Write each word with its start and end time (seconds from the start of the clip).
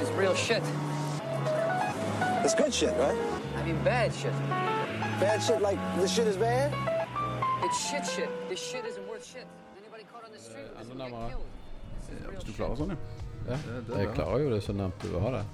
This 0.00 0.08
is 0.08 0.16
real 0.16 0.34
shit. 0.34 0.62
It's 2.42 2.54
good 2.54 2.72
shit, 2.72 2.94
right? 2.96 3.18
I 3.56 3.62
mean, 3.64 3.76
bad 3.84 4.14
shit. 4.14 4.32
Bad 5.20 5.42
shit 5.42 5.60
like 5.60 5.78
this 5.98 6.10
shit 6.10 6.26
is 6.26 6.38
bad? 6.38 6.72
It's 7.64 7.78
shit 7.90 8.06
shit. 8.06 8.30
This 8.48 8.58
shit 8.60 8.84
isn't 8.86 9.06
worth 9.06 9.26
shit. 9.26 9.44
Anybody 9.78 10.04
caught 10.10 10.24
on 10.24 10.32
the 10.32 10.38
street 10.38 10.64
uh, 10.74 10.82
this 10.82 10.88
enda 10.88 11.10
will 11.10 11.20
get 11.20 11.30
killed. 11.30 11.44
This 11.98 12.08
is 12.08 12.22
Ja, 12.22 12.28
real 12.30 12.40
hvis 12.40 12.44
du 12.44 12.52
shit. 12.52 12.56
klarer 12.56 12.76
sånn, 12.80 12.88
ja. 12.88 12.96
Ja, 13.50 13.56
Det- 13.66 13.86
det 13.88 13.98
jeg 13.98 14.14
klarer 14.14 14.38
jo 14.44 14.50
det 14.54 14.62
så 14.64 14.72
nevnt 14.72 15.02
du 15.02 15.08
vil 15.08 15.20
ha 15.20 15.30
det. 15.30 15.44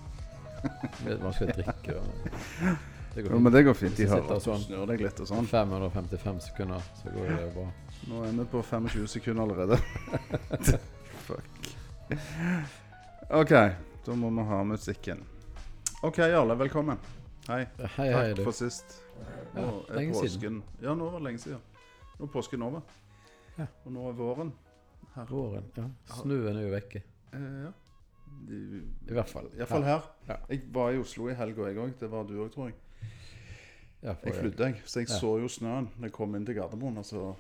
Litt 1.06 1.20
vanskelig 1.22 1.48
å 1.48 1.56
drikke. 1.62 1.96
og- 1.98 2.78
Det 3.16 3.24
går 3.24 3.30
Jo, 3.30 3.34
fint. 3.34 3.42
men 3.42 3.52
det 3.52 3.64
går 3.64 3.74
fint. 3.74 3.96
De 3.96 4.06
hører 4.06 4.38
sånn. 4.46 4.62
snør 4.68 4.86
deg 4.86 5.00
litt 5.00 5.20
og 5.20 5.26
sånn. 5.26 5.46
555 5.46 6.40
sekunder, 6.40 6.80
så 7.02 7.10
går 7.10 7.28
det 7.36 7.54
bra. 7.54 7.66
Nå 8.08 8.22
er 8.24 8.30
vi 8.32 8.44
på 8.44 8.62
25 8.62 9.06
sekunder 9.08 9.42
allerede. 9.42 9.76
Fuck. 11.26 11.42
OK, 13.30 13.52
da 14.07 14.14
må 14.14 14.30
vi 14.30 14.43
ha 14.46 14.59
musikken. 14.65 15.23
OK, 16.06 16.19
Jarle. 16.19 16.55
Velkommen. 16.59 16.98
Hei. 17.48 17.64
Hei, 17.78 17.88
hei, 17.97 18.10
Takk 18.12 18.38
hei, 18.38 18.45
for 18.45 18.55
sist. 18.55 19.01
Nå 19.55 19.64
Ja, 19.64 19.73
er 19.88 19.98
lenge 19.98 20.14
påsken 20.14 20.30
siden. 20.37 20.62
Ja, 20.83 20.95
nå 20.95 21.09
var 21.10 21.19
det 21.20 21.27
lenge 21.28 21.42
siden. 21.42 21.60
Nå 22.19 22.28
er 22.28 22.33
påsken 22.33 22.62
over. 22.66 22.83
Ja. 23.56 23.66
Og 23.84 23.92
nå 23.97 24.06
er 24.11 24.16
våren 24.19 24.52
her. 25.16 25.27
Våren. 25.30 25.66
Ja. 25.77 25.88
Snøen 26.20 26.56
er 26.56 26.66
jo 26.66 26.73
vekke. 26.74 27.02
Eh, 27.33 27.47
ja. 27.64 27.73
I, 28.47 28.61
I 29.09 29.16
hvert 29.16 29.30
fall. 29.33 29.50
Iallfall 29.56 29.87
her. 29.88 30.09
Ja. 30.28 30.36
Jeg 30.50 30.62
var 30.75 30.92
i 30.92 30.98
Oslo 31.00 31.30
i 31.33 31.36
helga, 31.38 31.66
jeg 31.70 31.80
òg. 31.83 31.95
Det 32.00 32.11
var 32.12 32.27
du 32.28 32.34
òg, 32.45 32.50
tror 32.55 32.70
jeg. 32.70 32.78
Ja, 34.02 34.14
Jeg 34.23 34.34
flydde, 34.34 34.70
jeg. 34.70 34.83
Så 34.84 35.00
jeg 35.02 35.09
så 35.11 35.36
jo 35.41 35.48
snøen 35.50 35.88
da 35.97 36.06
jeg 36.06 36.14
kom 36.14 36.34
inn 36.36 36.45
til 36.47 36.55
Gardermoen. 36.59 36.98
Og 37.00 37.06
så 37.09 37.30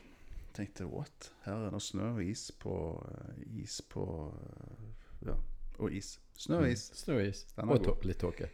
tenkte 0.56 0.86
jeg 0.86 0.90
what? 0.94 1.30
Her 1.44 1.66
er 1.68 1.74
det 1.76 1.82
snø 1.84 2.14
og 2.16 2.22
is 2.24 2.48
på 2.58 2.78
eh, 3.12 3.60
Is 3.62 3.82
på 3.92 4.06
eh, 4.32 5.28
Ja, 5.28 5.36
og 5.78 5.92
is. 5.92 6.18
Snø 6.36 6.56
og 6.62 6.68
is. 6.70 6.90
Snø 6.94 7.14
og 7.20 7.26
is. 7.26 7.46
Er 7.56 7.62
Og 7.70 8.04
litt 8.04 8.18
tåke. 8.20 8.48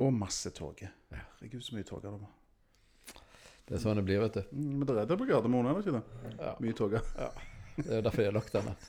Og 0.00 0.12
masse 0.16 0.50
tåke. 0.56 0.88
Herregud, 1.12 1.62
så 1.64 1.74
mye 1.76 1.84
tog 1.88 2.00
det 2.02 2.10
var. 2.12 2.20
Det 3.68 3.74
er 3.76 3.80
sånn 3.84 3.96
det 4.00 4.04
blir, 4.08 4.20
vet 4.22 4.34
du. 4.34 4.40
Mm, 4.50 4.70
Men 4.80 4.86
det 4.88 4.94
er 5.04 5.16
på 5.20 5.26
Gardermoen, 5.28 5.66
er 5.70 5.74
det 5.78 5.82
ikke 5.84 5.98
det? 5.98 6.04
Ja. 6.40 6.52
Mye 6.60 6.72
tog. 6.78 6.90
Det 7.76 7.86
er 7.86 7.96
jo 8.00 8.04
derfor 8.06 8.20
jeg 8.24 8.30
har 8.32 8.38
lagt 8.38 8.54
denne. 8.56 8.74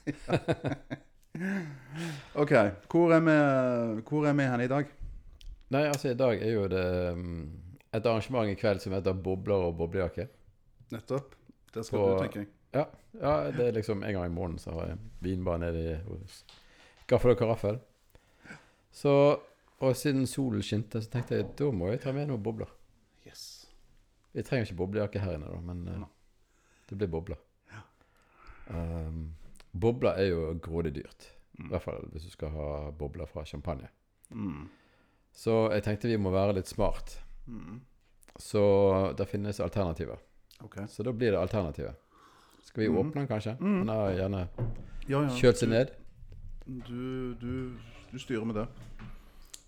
OK. 2.41 2.53
Hvor 2.91 3.07
er 3.15 3.21
vi, 3.27 3.35
hvor 4.09 4.21
er 4.27 4.33
vi 4.39 4.43
hen 4.51 4.61
i 4.65 4.71
dag? 4.71 4.85
Nei, 5.71 5.83
altså, 5.87 6.09
i 6.11 6.17
dag 6.19 6.35
er 6.43 6.51
jo 6.55 6.63
det 6.71 6.85
um, 7.15 7.45
et 7.93 8.05
arrangement 8.05 8.49
i 8.51 8.55
kveld 8.59 8.79
som 8.83 8.93
heter 8.95 9.13
Bobler 9.15 9.59
og 9.69 9.77
boblejakke. 9.79 10.25
Nettopp. 10.91 11.35
Der 11.75 11.81
skal 11.87 11.99
På- 11.99 12.09
du, 12.17 12.23
tenker 12.25 12.39
jeg. 12.43 12.49
Ja, 12.71 12.85
ja, 13.19 13.31
det 13.51 13.65
er 13.67 13.73
liksom 13.75 13.99
en 14.03 14.13
gang 14.15 14.25
i 14.29 14.33
måneden 14.33 14.59
så 14.63 14.71
har 14.71 14.85
jeg 14.93 14.97
vinbar 15.19 15.57
nede 15.59 15.79
i 15.91 15.95
hos 16.07 16.37
Gaffel 17.11 17.33
og 17.35 17.41
raffel. 17.49 17.79
Så, 18.91 19.11
og 19.81 19.95
siden 19.99 20.25
solen 20.27 20.63
skinte, 20.63 21.01
så 21.03 21.09
tenkte 21.11 21.35
jeg 21.39 21.49
da 21.59 21.69
må 21.75 21.89
jeg 21.91 22.01
ta 22.03 22.11
med 22.15 22.27
noen 22.31 22.43
bobler. 22.43 22.69
Yes. 23.27 23.45
Vi 24.33 24.43
trenger 24.47 24.65
ikke 24.69 24.79
boblejakke 24.79 25.19
her 25.23 25.35
inne, 25.37 25.49
da, 25.51 25.59
men 25.67 25.81
eh, 25.91 26.03
det 26.89 26.97
blir 27.01 27.11
bobler. 27.11 27.39
Um, 28.71 29.33
bobler 29.75 30.15
er 30.21 30.29
jo 30.29 30.41
grådig 30.63 30.93
dyrt. 30.95 31.25
I 31.59 31.67
hvert 31.69 31.83
fall 31.83 32.05
hvis 32.13 32.23
du 32.29 32.31
skal 32.33 32.53
ha 32.55 32.67
bobler 32.97 33.27
fra 33.29 33.43
champagne. 33.45 33.89
Mm. 34.31 34.69
Så 35.35 35.55
jeg 35.73 35.83
tenkte 35.85 36.07
vi 36.11 36.17
må 36.19 36.31
være 36.33 36.55
litt 36.57 36.69
smart. 36.71 37.17
Mm. 37.47 37.81
Så 38.39 38.61
det 39.19 39.27
finnes 39.27 39.59
alternativer. 39.59 40.19
Okay. 40.63 40.85
Så 40.87 41.03
da 41.03 41.11
blir 41.11 41.33
det 41.35 41.41
alternativet. 41.41 41.95
Skal 42.63 42.83
vi 42.83 42.89
Mhm. 42.89 42.97
åpne 43.01 43.19
den, 43.21 43.27
kanskje? 43.27 43.57
Mm. 43.59 43.79
Den 43.79 43.89
har 43.89 44.11
gjerne 44.13 44.47
Ja, 45.09 45.21
ja. 45.21 45.27
kjølt 45.35 45.57
seg 45.57 45.69
ned. 45.69 45.91
Du, 46.65 47.33
du, 47.41 47.77
du 48.11 48.19
styrer 48.19 48.45
med 48.45 48.55
det. 48.55 48.67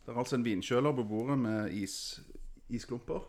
Det 0.06 0.12
er 0.14 0.20
altså 0.20 0.36
en 0.38 0.46
vinkjøler 0.46 0.94
på 0.98 1.04
bordet 1.08 1.38
med 1.40 1.72
is, 1.74 2.20
isklumper. 2.70 3.24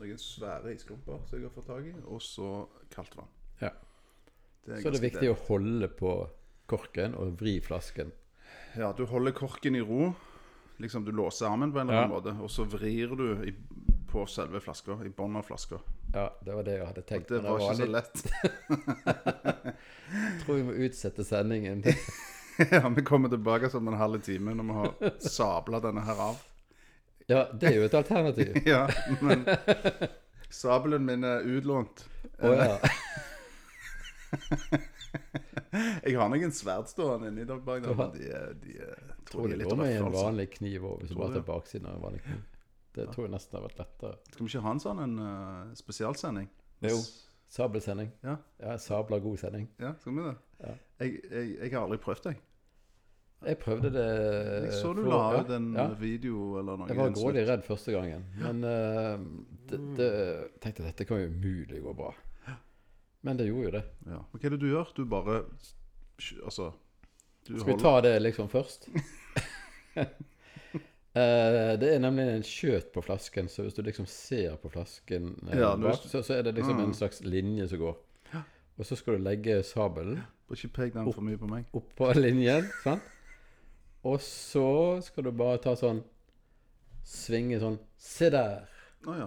Noen 0.00 0.18
svære 0.18 0.72
isklumper 0.74 1.20
som 1.28 1.38
jeg 1.38 1.46
har 1.46 1.54
fått 1.54 1.68
tak 1.70 1.86
i. 1.86 1.94
Og 2.10 2.22
så 2.24 2.48
kaldt 2.92 3.14
vann. 3.18 3.30
Ja. 3.62 3.70
Det 4.64 4.66
Så 4.66 4.72
er 4.72 4.76
det 4.76 4.84
ganske 4.88 5.04
viktig 5.06 5.30
å 5.32 5.38
holde 5.48 5.88
på 6.00 6.14
korken 6.70 7.14
og 7.18 7.36
vri 7.40 7.56
flasken. 7.64 8.10
Ja, 8.78 8.92
du 8.96 9.04
holder 9.10 9.34
korken 9.34 9.78
i 9.78 9.82
ro. 9.82 10.10
Liksom 10.80 11.04
Du 11.04 11.12
låser 11.12 11.46
armen 11.50 11.72
på 11.74 11.78
en 11.80 11.88
eller 11.90 12.06
annen 12.06 12.14
måte, 12.14 12.32
og 12.40 12.48
så 12.50 12.64
vrir 12.64 13.10
du 13.18 13.26
i, 13.44 13.52
på 14.08 14.22
selve 14.30 14.60
flaska. 14.64 14.96
I 15.04 15.10
bånn 15.12 15.36
av 15.36 15.44
flaska. 15.48 15.78
Ja, 16.14 16.30
det 16.44 16.54
var 16.56 16.64
det 16.66 16.78
jeg 16.78 16.86
hadde 16.88 17.02
tenkt. 17.06 17.28
Det 17.30 17.42
men 17.42 17.52
var 17.52 17.60
ikke 17.60 17.76
så 17.76 17.86
litt- 17.86 17.94
lett. 17.94 18.16
Jeg 20.10 20.40
tror 20.42 20.56
vi 20.56 20.62
må 20.66 20.72
utsette 20.88 21.24
sendingen. 21.24 21.84
ja, 22.70 22.88
Vi 22.88 23.02
kommer 23.02 23.28
tilbake 23.28 23.70
som 23.70 23.88
en 23.88 23.94
halv 23.94 24.20
time 24.20 24.54
når 24.54 24.64
vi 24.64 24.72
har 24.78 25.18
sabla 25.20 25.80
denne 25.80 26.00
her 26.04 26.22
av. 26.30 26.40
Ja, 27.30 27.44
det 27.52 27.68
er 27.70 27.76
jo 27.78 27.86
et 27.86 27.94
alternativ. 27.94 28.56
Ja, 28.66 28.88
men 29.20 29.44
sabelen 30.50 31.04
min 31.06 31.24
er 31.24 31.46
utlånt. 31.46 32.04
Å 32.42 32.54
ja. 32.54 32.78
Jeg 36.02 36.16
har 36.18 36.30
noen 36.30 36.52
sverd 36.54 36.88
stående 36.90 37.30
inni 37.30 37.44
der 37.46 37.60
bak 37.62 37.82
der, 37.84 37.94
men 37.94 38.12
de 38.14 38.26
er, 38.34 38.52
de 38.58 38.76
er 38.82 38.98
tror 39.30 39.46
er 39.46 39.54
det 39.54 39.60
litt 39.60 39.70
går 39.70 39.78
med 39.78 39.92
en 39.94 40.08
altså. 40.08 40.24
vanlig 40.24 40.46
kniv 40.56 40.86
òg, 40.86 41.00
hvis 41.00 41.12
du 41.12 41.16
bare 41.18 41.38
tar 41.38 41.46
baksiden 41.46 41.86
av 41.86 41.96
en 41.98 42.04
vanlig 42.08 42.22
kniv. 42.26 42.44
Det 42.98 43.06
tror 43.14 43.26
jeg 43.26 43.32
nesten 43.36 43.58
har 43.58 43.66
vært 43.68 43.80
lettere. 43.84 44.14
Skal 44.34 44.44
vi 44.44 44.50
ikke 44.50 44.62
ha 44.66 44.74
en 44.74 44.82
sånn 44.82 45.02
en 45.04 45.18
uh, 45.22 45.74
spesialsending? 45.78 46.48
Jo. 46.90 46.98
Sabelsending. 47.50 48.10
Ja. 48.26 48.36
Ja, 48.62 48.76
sabla 48.82 49.18
god 49.22 49.38
sending. 49.42 49.66
Ja, 49.82 49.94
skal 50.02 50.14
vi 50.16 50.26
det? 50.26 50.34
Ja. 50.62 50.74
Jeg, 51.02 51.20
jeg, 51.30 51.52
jeg 51.56 51.72
har 51.74 51.86
aldri 51.86 51.98
prøvd 52.02 52.26
det. 52.28 52.34
Jeg 53.40 53.56
prøvde 53.62 53.88
det 53.94 54.06
Jeg 54.66 54.72
så 54.76 54.90
du 54.92 55.00
la 55.08 55.20
ut 55.40 55.50
en 55.56 55.70
ja. 55.72 55.86
video 55.96 56.58
eller 56.60 56.76
noe. 56.76 56.88
Jeg 56.90 56.98
var 56.98 57.14
grådig 57.16 57.44
redd 57.48 57.62
første 57.64 57.94
gangen, 57.94 58.26
men 58.36 58.64
uh, 58.64 59.22
det, 59.70 59.78
det, 59.96 60.08
tenkte 60.60 60.84
dette 60.84 61.06
kan 61.08 61.22
jo 61.22 61.30
umulig 61.32 61.80
gå 61.82 61.94
bra. 61.96 62.10
Men 63.24 63.36
det 63.36 63.46
gjorde 63.48 63.64
jo 63.64 63.72
det. 63.78 63.84
Ja. 64.08 64.18
Men 64.20 64.40
hva 64.40 64.46
er 64.48 64.54
det 64.54 64.60
du 64.60 64.68
gjør? 64.70 64.92
Du 64.96 65.04
bare 65.08 65.42
Altså 66.44 66.70
du 67.48 67.54
Skal 67.58 67.72
vi 67.72 67.80
ta 67.80 67.94
det 68.04 68.12
liksom 68.20 68.48
først? 68.52 68.88
uh, 69.96 70.04
det 71.80 71.88
er 71.94 72.02
nemlig 72.04 72.26
en 72.28 72.44
skjøt 72.44 72.92
på 72.92 73.02
flasken, 73.04 73.48
så 73.48 73.64
hvis 73.64 73.76
du 73.76 73.82
liksom 73.82 74.06
ser 74.08 74.56
på 74.60 74.68
flasken 74.72 75.32
eh, 75.48 75.58
Ja, 75.58 75.72
bak, 75.80 76.04
så, 76.04 76.20
så 76.22 76.36
er 76.36 76.42
det 76.48 76.54
liksom 76.60 76.76
Mm. 76.76 76.84
en 76.84 76.94
slags 76.94 77.24
linje 77.24 77.68
som 77.68 77.78
går. 77.78 77.96
Og 78.80 78.86
så 78.86 78.96
skal 78.96 79.18
du 79.18 79.24
legge 79.24 79.62
sabelen 79.62 80.20
ikke 80.50 80.68
pek 80.68 80.94
den 80.94 81.12
for 81.12 81.22
mye 81.22 81.38
på 81.38 81.46
meg. 81.46 81.66
oppå 81.76 82.12
linjen, 82.16 82.64
sant? 82.84 83.02
Og 84.04 84.20
så 84.24 84.64
skal 85.04 85.24
du 85.24 85.30
bare 85.36 85.58
ta 85.60 85.74
sånn 85.76 86.02
Svinge 87.04 87.58
sånn 87.60 87.78
Se 88.00 88.30
der! 88.32 88.68
Å 89.08 89.16
ja. 89.18 89.26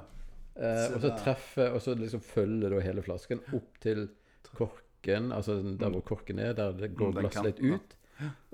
Eh, 0.56 0.88
Se 0.88 0.94
og 0.96 1.02
så 1.02 1.10
der. 1.10 1.18
treffe, 1.24 1.68
og 1.74 1.82
så 1.82 1.96
liksom 1.98 2.22
følge 2.22 2.70
da 2.70 2.80
hele 2.86 3.02
flasken 3.06 3.40
opp 3.58 3.80
til 3.82 4.08
korken, 4.54 5.32
altså 5.34 5.56
der 5.78 5.90
hvor 5.90 6.02
korken 6.06 6.40
er, 6.40 6.54
der 6.54 6.72
det 6.78 6.92
går 6.96 7.10
Mm, 7.10 7.16
den 7.18 7.30
glass 7.30 7.44
litt 7.46 7.58
kanten, 7.58 7.74
ut. 7.74 7.96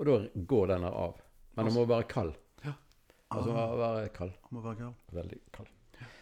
Og 0.00 0.06
da 0.06 0.14
går 0.54 0.66
den 0.72 0.82
her 0.88 0.96
av. 0.96 1.20
Men 1.56 1.66
den 1.68 1.74
må 1.76 1.84
være 1.86 2.08
kald. 2.08 2.34
Altså 3.30 3.50
Ah. 3.52 3.68
må 3.70 3.76
være 3.78 4.08
kald. 4.16 4.32
Må 4.50 4.60
være 4.64 4.76
kald. 4.76 4.94
Veldig 5.12 5.38
kald. 5.52 5.68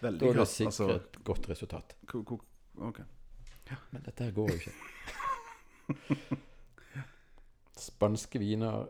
Veldig 0.02 0.20
Da 0.20 0.26
er 0.26 0.32
det 0.32 0.36
kaldt. 0.36 0.48
sikret 0.48 0.66
Altså, 0.66 0.90
et 0.96 1.24
godt 1.24 1.48
resultat. 1.48 1.94
ko- 2.06 2.22
ko- 2.24 2.40
OK. 2.80 2.98
Men 3.92 4.02
dette 4.02 4.24
her 4.24 4.32
går 4.32 4.48
jo 4.48 4.54
ikke. 4.58 4.72
Spanske 7.78 8.38
viner 8.42 8.88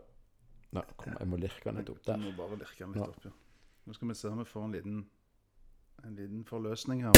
Nei, 0.71 0.83
kom, 0.97 1.13
jeg 1.17 1.27
må 1.31 1.37
lirke 1.41 1.63
den 1.71 1.79
litt 1.81 1.89
opp 1.89 2.03
Du 2.05 2.11
må 2.21 2.31
bare 2.37 2.57
lirke 2.61 2.83
den 2.85 2.93
Ja. 2.93 3.05
litt 3.07 3.15
opp, 3.17 3.25
ja. 3.25 3.31
Nå 3.87 3.93
skal 3.95 4.07
vi 4.11 4.13
se 4.19 4.27
om 4.29 4.37
vi 4.37 4.45
får 4.45 4.63
en 4.67 4.71
liten 4.77 4.99
En 6.05 6.15
liten 6.15 6.43
forløsning 6.47 7.01
her. 7.03 7.11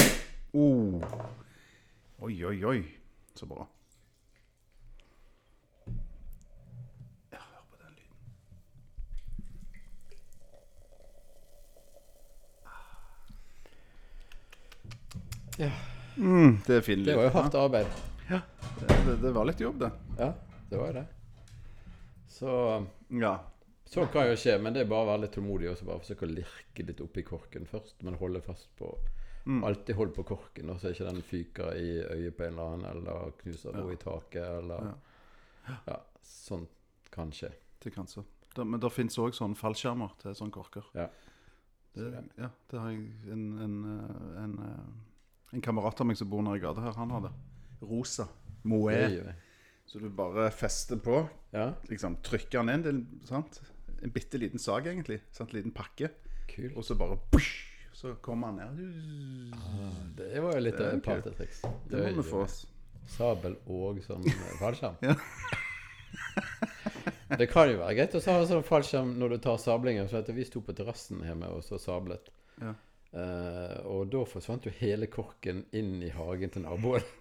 Oh. 0.54 1.02
Oi, 2.20 2.34
oi, 2.44 2.64
oi. 2.64 2.80
Så 3.34 3.46
bra. 3.46 3.66
Ja, 7.30 7.38
hør 7.38 7.62
på 7.70 7.76
den 7.84 7.94
lyden. 7.94 8.16
Ja. 15.58 15.70
Mm, 16.16 16.58
det 16.66 16.76
er 16.76 16.80
fin 16.80 16.98
lyd. 16.98 17.06
Det 17.06 17.16
var 17.16 17.24
jo 17.28 17.32
hardt 17.36 17.54
arbeid. 17.56 17.86
Ja, 18.30 18.40
det, 18.80 18.88
det, 19.06 19.16
det 19.22 19.32
var 19.34 19.46
litt 19.48 19.60
jobb, 19.60 19.78
det. 19.80 19.90
Ja, 20.18 20.30
det 20.70 20.78
var 20.80 20.86
jo 20.92 20.92
det. 21.00 21.06
Så 22.32 22.52
Ja. 23.20 23.34
Så 23.92 24.06
kan 24.12 24.30
jo 24.30 24.36
skje, 24.40 24.54
men 24.62 24.72
det 24.72 24.86
er 24.86 24.88
bare 24.88 25.04
å 25.04 25.10
være 25.10 25.26
litt 25.26 25.34
tålmodig 25.36 25.68
og 25.68 25.82
bare 25.84 26.00
forsøke 26.00 26.24
å 26.24 26.30
lirke 26.32 26.86
litt 26.88 27.02
oppi 27.04 27.24
korken 27.28 27.66
først. 27.68 27.98
Men 28.06 28.16
holde 28.20 28.40
fast 28.44 28.70
på 28.78 28.94
Mm. 29.46 29.64
Alltid 29.64 29.96
hold 29.96 30.14
på 30.14 30.22
korken, 30.22 30.66
da, 30.70 30.76
så 30.78 30.92
ikke 30.92 31.08
den 31.08 31.22
fyker 31.26 31.74
i 31.74 31.88
øyet 31.98 32.36
på 32.38 32.44
en 32.46 32.52
eller 32.52 32.76
annen, 32.76 32.84
eller 32.92 33.32
knuser 33.40 33.74
noe 33.74 33.96
i 33.96 33.98
taket, 33.98 34.44
eller 34.60 34.92
Ja, 35.86 35.96
sånt 36.22 37.10
kan 37.10 37.32
skje. 37.34 37.50
Det 37.82 37.90
kan 37.94 38.06
så. 38.06 38.22
Det, 38.54 38.64
men 38.64 38.80
det 38.80 38.90
fins 38.92 39.18
òg 39.18 39.34
sånne 39.34 39.58
fallskjermer 39.58 40.14
til 40.22 40.36
sånne 40.38 40.54
korker. 40.54 40.86
Ja. 40.94 41.08
Det, 41.94 42.08
ja, 42.38 42.48
det 42.70 42.80
har 42.80 42.92
jeg 42.92 43.32
en, 43.34 43.44
en, 43.60 43.76
en, 44.44 44.54
eh, 44.68 45.56
en 45.56 45.64
kamerat 45.64 46.00
av 46.00 46.08
meg 46.08 46.16
som 46.20 46.30
bor 46.30 46.44
nede 46.44 46.60
i 46.60 46.62
gata 46.62 46.84
her, 46.84 46.94
han 46.96 47.10
har 47.12 47.26
det. 47.26 47.32
Rosa. 47.82 48.28
Moe. 48.62 49.34
Så 49.86 49.98
du 49.98 50.06
bare 50.14 50.50
fester 50.54 51.00
på. 51.02 51.18
Ja. 51.50 51.72
Liksom 51.90 52.20
trykker 52.24 52.62
den 52.62 52.86
inn, 52.94 53.02
sant? 53.26 53.58
En 54.02 54.10
bitte 54.14 54.38
liten 54.40 54.58
sag, 54.62 54.86
egentlig. 54.90 55.20
Sant? 55.32 55.50
En 55.52 55.58
liten 55.60 55.72
pakke. 55.76 56.10
Kult. 56.50 56.76
Og 56.76 56.84
så 56.84 56.94
bare 56.98 57.16
push, 57.32 57.68
Så 57.92 58.14
kommer 58.24 58.46
han 58.52 58.56
ned. 58.56 59.56
Det 60.16 60.40
var 60.42 60.54
jo 60.56 60.60
litt 60.64 60.76
Det 60.78 60.86
er 60.86 60.96
kult. 60.98 61.04
partytriks. 61.04 61.60
Det 61.90 62.00
må 62.02 62.22
vi 62.22 62.28
få 62.30 62.40
oss. 62.46 62.60
Sabel 63.12 63.56
og 63.66 63.98
sånn 64.06 64.24
eh, 64.26 64.56
fallskjerm. 64.60 64.96
Ja. 65.08 65.16
det 67.40 67.46
kan 67.48 67.70
jo 67.70 67.78
være 67.80 67.94
greit 67.96 68.14
å 68.18 68.20
ha 68.26 68.42
sånn 68.48 68.64
fallskjerm 68.66 69.14
når 69.20 69.34
du 69.34 69.38
tar 69.46 69.56
sablingen. 69.60 70.08
For 70.10 70.20
at 70.20 70.28
vi 70.36 70.44
sto 70.44 70.60
på 70.64 70.74
terrassen 70.76 71.22
hjemme 71.24 71.48
og 71.54 71.62
så 71.66 71.78
sablet. 71.80 72.28
Ja. 72.60 72.74
Eh, 73.12 73.78
og 73.88 74.10
da 74.12 74.22
forsvant 74.28 74.66
jo 74.68 74.72
hele 74.78 75.08
korken 75.12 75.64
inn 75.76 75.98
i 76.04 76.10
hagen 76.12 76.52
til 76.52 76.64
naboen. 76.66 77.04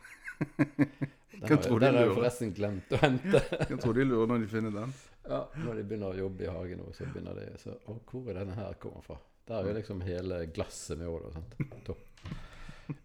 Den 1.41 1.47
Hva 1.47 1.55
har, 1.55 1.61
tror 1.63 1.79
du 1.79 1.85
den 1.85 1.95
har 1.95 2.03
jeg 2.03 2.09
lurer? 2.09 2.17
forresten 2.19 2.51
glemt 2.53 2.91
å 2.93 2.97
hente. 3.01 3.39
Jeg 3.71 3.77
tror 3.81 3.95
de 3.97 4.03
lurer 4.05 4.27
når 4.29 4.43
de 4.43 4.47
finner 4.51 4.73
den. 4.75 4.91
Ja, 5.27 5.43
når 5.61 5.75
de 5.77 5.83
begynner 5.85 6.15
å 6.15 6.17
jobbe 6.17 6.43
i 6.47 6.49
hagen 6.49 6.79
nå, 6.81 6.87
så 6.97 7.05
begynner 7.05 7.37
de 7.37 7.49
så, 7.61 7.75
Å, 7.85 7.97
hvor 8.09 8.29
er 8.31 8.39
denne 8.41 8.55
her 8.57 8.73
kommer 8.81 9.03
fra? 9.05 9.17
Der 9.47 9.59
er 9.59 9.67
jo 9.69 9.75
liksom 9.77 10.01
hele 10.05 10.45
glasset 10.53 10.97
med? 10.97 11.37
Topp. 11.85 12.01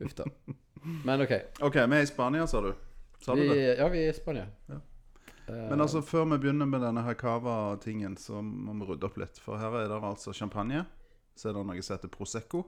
Uff 0.00 0.14
da. 0.16 0.24
Men 1.04 1.24
OK. 1.26 1.32
OK, 1.66 1.76
vi 1.76 1.98
er 1.98 2.04
i 2.04 2.08
Spania, 2.08 2.46
sa 2.48 2.60
du? 2.64 2.72
Sa 3.20 3.34
du 3.36 3.42
det? 3.48 3.56
ja, 3.78 3.88
vi 3.92 4.04
er 4.06 4.12
i 4.12 4.16
Spania. 4.16 4.46
Ja. 4.70 4.78
Eh, 5.48 5.68
Men 5.70 5.80
altså, 5.80 6.02
før 6.02 6.24
vi 6.32 6.38
begynner 6.44 6.66
med 6.68 6.80
denne 6.84 7.02
her 7.06 7.14
cava-tingen, 7.18 8.16
så 8.20 8.40
må 8.42 8.74
vi 8.80 8.88
rydde 8.92 9.08
opp 9.10 9.18
litt. 9.20 9.40
For 9.42 9.60
her 9.60 9.76
er 9.82 9.88
det 9.92 10.00
altså 10.00 10.32
champagne. 10.36 10.84
Så 11.36 11.50
er 11.50 11.56
det 11.58 11.66
noe 11.68 11.82
som 11.84 11.96
heter 11.98 12.12
Prosecco. 12.12 12.64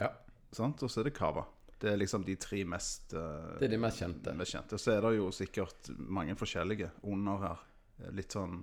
Ja. 0.00 0.10
Sant? 0.54 0.82
Og 0.82 0.90
så 0.90 1.00
er 1.02 1.10
det 1.10 1.14
cava. 1.16 1.46
Det 1.78 1.90
er 1.92 1.98
liksom 2.00 2.24
de 2.24 2.34
tre 2.40 2.62
mest, 2.64 3.12
uh, 3.12 3.54
Det 3.60 3.68
er 3.68 3.74
de 3.74 3.80
mest 3.82 4.00
kjente. 4.00 4.32
mest 4.36 4.54
kjente. 4.54 4.78
Så 4.80 4.94
er 4.96 5.02
det 5.04 5.16
jo 5.18 5.30
sikkert 5.34 5.90
mange 5.98 6.34
forskjellige 6.38 6.90
under 7.04 7.42
her. 7.42 7.64
Litt 8.12 8.36
sånn 8.36 8.60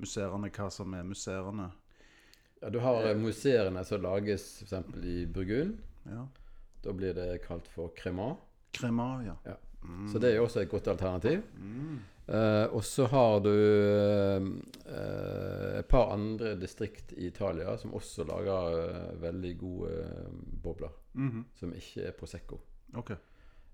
musserende 0.00 0.50
hva 0.52 0.70
som 0.70 0.94
er 0.94 1.06
musserende. 1.06 1.70
Ja, 2.60 2.70
du 2.72 2.80
har 2.84 3.04
eh, 3.06 3.16
museene 3.18 3.84
som 3.84 4.02
lages 4.02 4.62
f.eks. 4.64 4.90
i 5.04 5.26
Burgund. 5.26 5.78
Ja. 6.08 6.26
Da 6.84 6.92
blir 6.92 7.16
det 7.16 7.42
kalt 7.46 7.68
for 7.68 7.92
cremant. 7.96 8.42
Crema, 8.76 9.24
ja. 9.24 9.36
Ja. 9.44 9.56
Så 10.12 10.18
det 10.18 10.32
er 10.32 10.40
jo 10.40 10.46
også 10.46 10.62
et 10.64 10.70
godt 10.70 10.88
alternativ. 10.90 11.42
Eh, 12.26 12.64
og 12.74 12.82
så 12.84 13.06
har 13.06 13.36
du 13.44 13.52
eh, 13.54 14.46
eh, 14.90 15.78
et 15.78 15.88
par 15.88 16.10
andre 16.14 16.56
distrikt 16.58 17.14
i 17.14 17.28
Italia 17.28 17.76
som 17.78 17.94
også 17.94 18.26
lager 18.26 18.78
eh, 18.80 19.12
veldig 19.22 19.52
gode 19.60 19.92
eh, 20.02 20.32
bobler. 20.62 20.90
-hmm. 21.14 21.44
Som 21.54 21.74
ikke 21.74 22.02
er 22.02 22.10
Prosecco. 22.12 22.60
OK. 22.94 23.10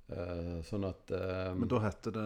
Eh, 0.09 0.59
sånn 0.67 0.85
at 0.85 1.11
eh, 1.15 1.53
Men 1.57 1.69
da 1.71 1.79
heter 1.87 2.13
det 2.13 2.25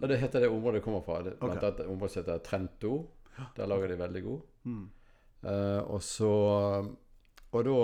ja, 0.00 0.08
Det 0.10 0.16
heter 0.18 0.42
det 0.42 0.48
området 0.50 0.80
det 0.80 0.84
kommer 0.84 1.04
fra. 1.06 1.20
Det, 1.22 1.36
blant 1.38 1.60
annet 1.60 1.80
et 1.84 1.90
område 1.92 2.12
som 2.12 2.22
heter 2.22 2.42
Trento. 2.46 2.92
Der 3.56 3.68
lager 3.68 3.92
de 3.92 3.98
veldig 4.00 4.22
god. 4.24 4.40
Mm. 4.64 4.84
Eh, 5.42 5.80
og 5.82 6.02
så 6.02 6.32
Og 7.52 7.64
da 7.66 7.76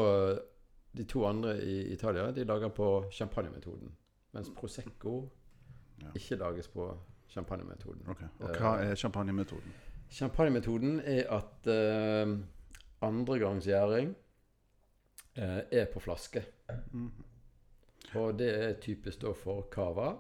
De 0.97 1.05
to 1.05 1.25
andre 1.27 1.59
i 1.63 1.93
Italia 1.93 2.31
de 2.33 2.45
lager 2.45 2.73
på 2.75 2.89
champagnemetoden. 3.13 3.93
Mens 4.33 4.51
Prosecco 4.57 5.21
Ja. 5.99 6.13
ikke 6.15 6.37
lages 6.37 6.69
på 6.69 6.85
champagnemetoden. 7.29 8.05
Okay. 8.09 8.27
Og 8.41 8.55
hva 8.57 8.77
er 8.83 8.95
champagnemetoden? 8.95 9.73
Champagnemetoden 10.11 11.01
er 11.05 11.27
at 11.35 11.67
uh, 11.67 12.39
andregangsgjæring 13.03 14.15
uh, 15.39 15.61
er 15.73 15.85
på 15.93 16.01
flaske. 16.01 16.45
Mhm. 16.93 17.25
Og 18.15 18.39
det 18.39 18.49
er 18.55 18.73
typisk 18.81 19.21
da 19.23 19.33
for 19.37 19.67
cava 19.71 20.15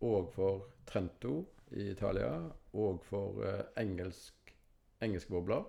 og 0.00 0.30
for 0.34 0.66
Trento 0.86 1.46
i 1.72 1.90
Italia 1.92 2.32
og 2.72 3.00
for 3.04 3.42
eh, 3.46 3.62
engelsk, 3.82 4.54
engelske 5.02 5.30
bobler 5.30 5.64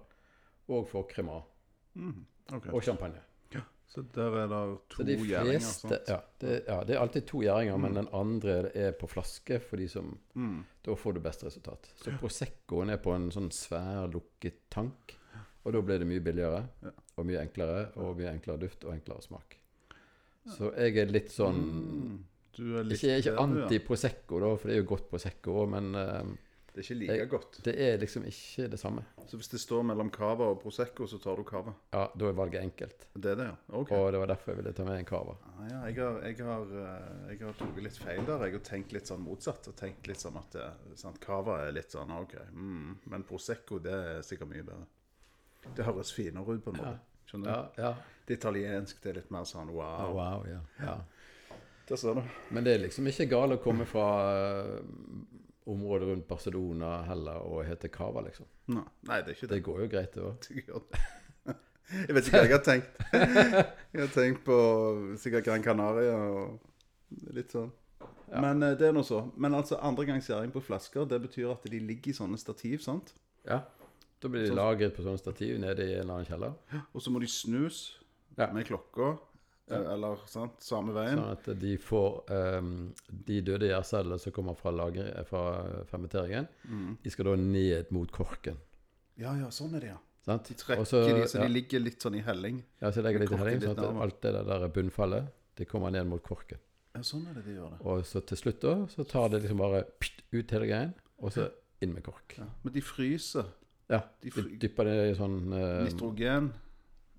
og 0.71 0.87
for 0.87 1.07
crema 1.11 1.41
Mm, 1.93 2.25
okay. 2.53 2.71
og 2.71 2.83
champagne. 2.83 3.19
Så 3.91 4.05
der 4.15 4.31
er 4.39 4.47
det 4.47 4.77
to 4.89 5.03
de 5.03 5.17
gjæringer, 5.17 5.59
sant? 5.59 5.91
ja 6.07 6.15
det, 6.39 6.63
ja, 6.67 6.77
det 6.87 6.95
er 6.95 6.99
alltid 7.01 7.25
to 7.27 7.41
gjæringer, 7.43 7.75
men 7.77 7.95
den 7.97 8.07
andre 8.15 8.53
er 8.77 8.91
på 8.95 9.07
flaske 9.11 9.57
for 9.59 9.75
de 9.77 9.87
som 9.91 10.13
Mm. 10.33 10.61
Da 10.85 10.93
får 10.95 11.11
du 11.13 11.19
best 11.19 11.43
resultat. 11.43 11.89
Så 11.95 12.13
Proseccoen 12.19 12.89
er 12.89 12.97
på 13.03 13.11
en 13.15 13.27
sånn 13.31 13.51
svær, 13.51 14.07
lukket 14.07 14.61
tank. 14.71 15.17
Og 15.65 15.73
da 15.73 15.81
blir 15.81 15.99
det 15.99 16.07
mye 16.07 16.23
billigere 16.23 16.63
Ja. 16.83 16.89
og 17.17 17.25
mye 17.25 17.41
enklere, 17.41 17.91
og 17.97 18.15
mye 18.17 18.31
enklere 18.31 18.57
duft 18.59 18.85
og 18.85 18.93
enklere 18.93 19.21
smak. 19.21 19.57
Så 20.49 20.71
jeg 20.75 20.97
er 20.97 21.05
litt 21.11 21.29
sånn 21.31 21.61
Mm. 21.61 22.19
Er 22.61 22.83
litt 22.83 22.99
Ikke, 22.99 23.17
ikke 23.21 23.31
ja. 23.33 23.41
anti-Prosecco, 23.45 24.39
da, 24.39 24.55
for 24.59 24.67
det 24.67 24.75
er 24.75 24.81
jo 24.83 24.87
godt 24.89 25.05
Prosecco 25.09 25.53
òg, 25.63 25.69
men 25.71 25.95
eh, 25.95 26.23
Det 26.73 26.77
er 26.77 26.83
ikke 26.83 26.97
like 26.99 27.15
Jeg- 27.17 27.29
godt. 27.29 27.63
det 27.63 27.75
er 27.79 27.97
liksom 27.97 28.23
ikke 28.27 28.69
det 28.69 28.79
samme. 28.79 29.03
Så 29.27 29.37
hvis 29.37 29.47
det 29.49 29.59
står 29.59 29.83
mellom 29.83 30.09
cava 30.11 30.43
og 30.51 30.61
prosecco, 30.61 31.05
så 31.07 31.17
tar 31.21 31.35
du 31.37 31.43
cava? 31.43 31.73
Ja, 31.93 32.07
Da 32.15 32.25
er 32.27 32.33
valget 32.33 32.61
enkelt. 32.61 33.07
Det 33.15 33.31
er 33.31 33.35
det, 33.35 33.45
ja? 33.47 33.55
Ok. 33.69 33.91
Og 33.91 34.11
det 34.11 34.19
var 34.19 34.27
derfor 34.27 34.51
jeg 34.51 34.57
ville 34.57 34.73
ta 34.73 34.83
med 34.83 34.99
en 34.99 35.05
cava. 35.05 35.35
Ah, 35.59 35.67
ja, 35.69 35.81
jeg 35.85 35.95
har, 35.95 36.21
jeg 36.21 36.37
har, 36.37 36.61
eh, 36.61 37.29
jeg 37.29 37.39
har 37.39 37.53
tatt 37.53 37.75
litt 37.83 37.97
feil 37.97 38.25
der. 38.25 38.39
Jeg 38.45 38.51
har 38.53 38.59
tenkt 38.59 38.91
litt 38.93 39.03
sånn 39.07 39.23
motsatt. 39.25 39.67
Og 39.67 39.75
tenkt 39.75 40.07
litt 40.07 40.17
sånn 40.19 40.37
at 40.37 40.51
det, 40.51 40.97
sant, 40.97 41.19
cava 41.19 41.67
er 41.67 41.71
litt 41.71 41.89
sånn 41.91 42.11
OK, 42.11 42.35
mm, 42.53 42.97
men 43.07 43.23
prosecco 43.23 43.79
det 43.81 43.91
er 43.93 44.21
sikkert 44.21 44.49
mye 44.49 44.63
bedre. 44.63 44.85
Det 45.75 45.85
høres 45.85 46.11
finere 46.13 46.47
ut 46.47 46.63
på 46.63 46.73
en 46.73 46.79
måte. 46.83 46.99
Skjønner 47.31 47.47
du? 47.47 47.81
Ja, 47.81 47.87
ja. 47.87 48.19
Det 48.27 48.35
italiensk 48.37 48.99
det 49.03 49.09
er 49.13 49.19
litt 49.21 49.31
mer 49.31 49.45
sånn 49.47 49.69
Ah, 49.71 49.75
wow. 49.75 50.15
wow, 50.17 50.43
ja, 50.49 50.59
ja. 50.83 50.97
Det 51.87 51.97
ser 51.99 52.19
du. 52.19 52.21
Men 52.51 52.67
det 52.67 52.75
er 52.75 52.83
liksom 52.83 53.07
ikke 53.07 53.29
galt 53.31 53.55
å 53.55 53.61
komme 53.63 53.87
fra 53.87 54.05
eh, 54.35 54.75
området 55.71 56.09
rundt 56.09 56.27
Barcelona 56.27 56.91
heller 57.07 57.41
og 57.47 57.63
hete 57.67 57.89
cava, 57.91 58.23
liksom. 58.27 58.47
Nei, 58.75 58.83
nei, 59.07 59.21
det 59.23 59.33
er 59.33 59.37
ikke 59.37 59.47
det. 59.47 59.55
Det 59.55 59.65
går 59.65 59.81
jo 59.85 59.89
greit, 59.95 60.15
det 60.15 60.27
òg. 60.27 60.47
Jeg 61.91 62.15
vet 62.15 62.27
ikke 62.29 62.39
hva 62.39 62.47
jeg 62.47 62.53
har 62.53 62.61
tenkt. 62.63 62.99
Jeg 63.91 63.99
har 63.99 64.11
tenkt 64.13 64.45
på 64.47 64.57
sikkert 65.19 65.43
Gran 65.43 65.63
Canaria 65.65 66.13
og 66.15 67.25
litt 67.35 67.51
sånn. 67.51 67.67
Ja. 68.31 68.39
Men 68.45 68.63
eh, 68.63 68.77
det 68.79 68.87
er 68.87 68.95
nå 68.95 69.03
så. 69.03 69.25
Men 69.35 69.57
altså 69.57 69.75
andre 69.83 70.05
gangs 70.07 70.29
gjæring 70.29 70.53
på 70.55 70.63
flasker, 70.63 71.03
det 71.11 71.19
betyr 71.25 71.49
at 71.51 71.67
de 71.67 71.81
ligger 71.83 72.13
i 72.13 72.15
sånne 72.15 72.39
stativ, 72.39 72.79
sant? 72.85 73.11
Ja. 73.43 73.65
Da 74.21 74.29
blir 74.29 74.43
de 74.45 74.51
Sånn- 74.51 74.59
lagret 74.61 74.93
på 74.95 75.01
sånne 75.03 75.17
stativ 75.19 75.57
nede 75.59 75.81
i 75.81 75.93
en 75.95 76.01
eller 76.03 76.13
annen 76.19 76.25
kjeller. 76.29 76.53
Og 76.93 77.01
så 77.01 77.09
må 77.11 77.19
de 77.19 77.27
snus 77.27 77.97
Ja. 78.37 78.51
med 78.53 78.65
klokka, 78.67 79.17
eh, 79.69 79.77
eller 79.93 80.17
sant, 80.27 80.59
samme 80.61 80.93
veien. 80.93 81.17
Sånn 81.17 81.31
at 81.31 81.59
de 81.59 81.77
får 81.77 82.29
um, 82.59 82.93
De 83.11 83.41
døde 83.41 83.67
gjærcellene 83.67 84.19
som 84.19 84.31
kommer 84.31 84.55
fra, 84.55 84.71
lager, 84.71 85.23
fra 85.25 85.83
fermenteringen, 85.89 86.47
Mm. 86.67 86.97
de 87.03 87.09
skal 87.09 87.25
da 87.25 87.35
ned 87.35 87.91
mot 87.91 88.11
korken. 88.11 88.57
Ja, 89.17 89.33
ja, 89.35 89.47
sånn 89.49 89.73
er 89.75 89.79
det, 89.79 89.89
ja. 89.89 89.97
Sant? 90.23 90.47
De 90.47 90.53
trekker 90.53 90.81
Også, 90.81 91.03
de, 91.03 91.23
så 91.27 91.39
ja. 91.39 91.47
de 91.47 91.53
ligger 91.53 91.79
litt 91.81 91.99
sånn 91.99 92.15
i 92.15 92.21
helling. 92.21 92.63
Ja, 92.79 92.91
så 92.91 93.01
legger 93.01 93.19
de 93.19 93.25
litt 93.25 93.31
i 93.31 93.37
helling, 93.43 93.59
sånn 93.61 93.77
at 93.79 94.01
alt 94.01 94.21
det 94.21 94.33
der 94.45 94.67
bunnfallet 94.69 95.27
det 95.55 95.67
kommer 95.67 95.91
ned 95.91 96.05
mot 96.07 96.21
korken. 96.23 96.59
Ja, 96.93 97.01
sånn 97.01 97.27
er 97.27 97.33
det 97.33 97.45
de 97.45 97.55
gjør 97.55 97.71
det. 97.71 97.81
Og 97.85 98.03
så 98.05 98.21
til 98.25 98.37
slutt 98.37 98.59
da, 98.61 98.75
så 98.85 99.03
tar 99.07 99.29
det 99.29 99.41
liksom 99.43 99.57
bare 99.57 99.83
ut 100.31 100.51
hele 100.51 100.67
greien, 100.67 100.93
og 101.19 101.31
så 101.31 101.51
inn 101.81 101.93
med 101.93 102.03
kork. 102.03 102.35
Ja. 102.37 102.45
Men 102.63 102.73
de 102.73 102.81
fryser. 102.81 103.45
Ja, 103.91 103.99
De 104.23 104.31
dypper 104.61 104.87
det 104.87 104.95
i 105.11 105.15
sånn 105.17 105.37
eh, 105.53 105.81
Nitrogen. 105.89 106.51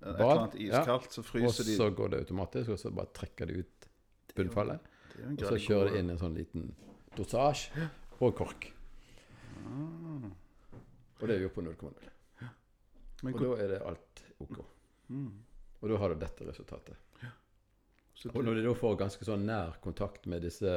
Et 0.03 0.07
eller 0.17 0.39
annet 0.39 0.55
iskaldt, 0.59 1.13
så 1.15 1.21
fryser 1.23 1.63
de. 1.67 1.75
Og 1.77 1.79
så 1.79 1.89
går 1.95 2.09
det 2.11 2.19
automatisk, 2.25 2.73
og 2.73 2.79
så 2.81 2.91
bare 2.91 3.11
trekker 3.15 3.47
de 3.51 3.59
ut 3.61 3.87
bunnfallet. 4.35 4.89
Det 5.13 5.43
Og 5.45 5.53
så 5.53 5.59
kjører 5.61 5.93
de 5.93 5.99
inn 6.01 6.09
en 6.09 6.19
sånn 6.19 6.33
liten 6.35 6.71
dosasje 7.15 7.85
og 8.19 8.33
kork. 8.35 8.71
Ah. 9.63 10.27
Og 11.21 11.27
det 11.29 11.35
er 11.37 11.43
gjort 11.45 11.55
på 11.55 11.63
0,0. 11.69 12.09
Ja. 12.41 12.49
Og 13.29 13.39
da 13.39 13.51
er 13.63 13.71
det 13.75 13.81
alt 13.87 14.23
OK. 14.43 14.57
Mm. 15.13 15.29
Og 15.83 15.89
da 15.93 15.99
har 16.01 16.13
du 16.13 16.19
dette 16.25 16.47
resultatet. 16.49 16.97
Så 18.17 18.29
Og 18.35 18.43
når 18.45 18.55
de 18.59 18.63
da 18.67 18.73
får 18.77 18.97
ganske 18.99 19.25
sånn 19.25 19.45
nær 19.47 19.77
kontakt 19.83 20.27
med 20.29 20.43
disse, 20.45 20.69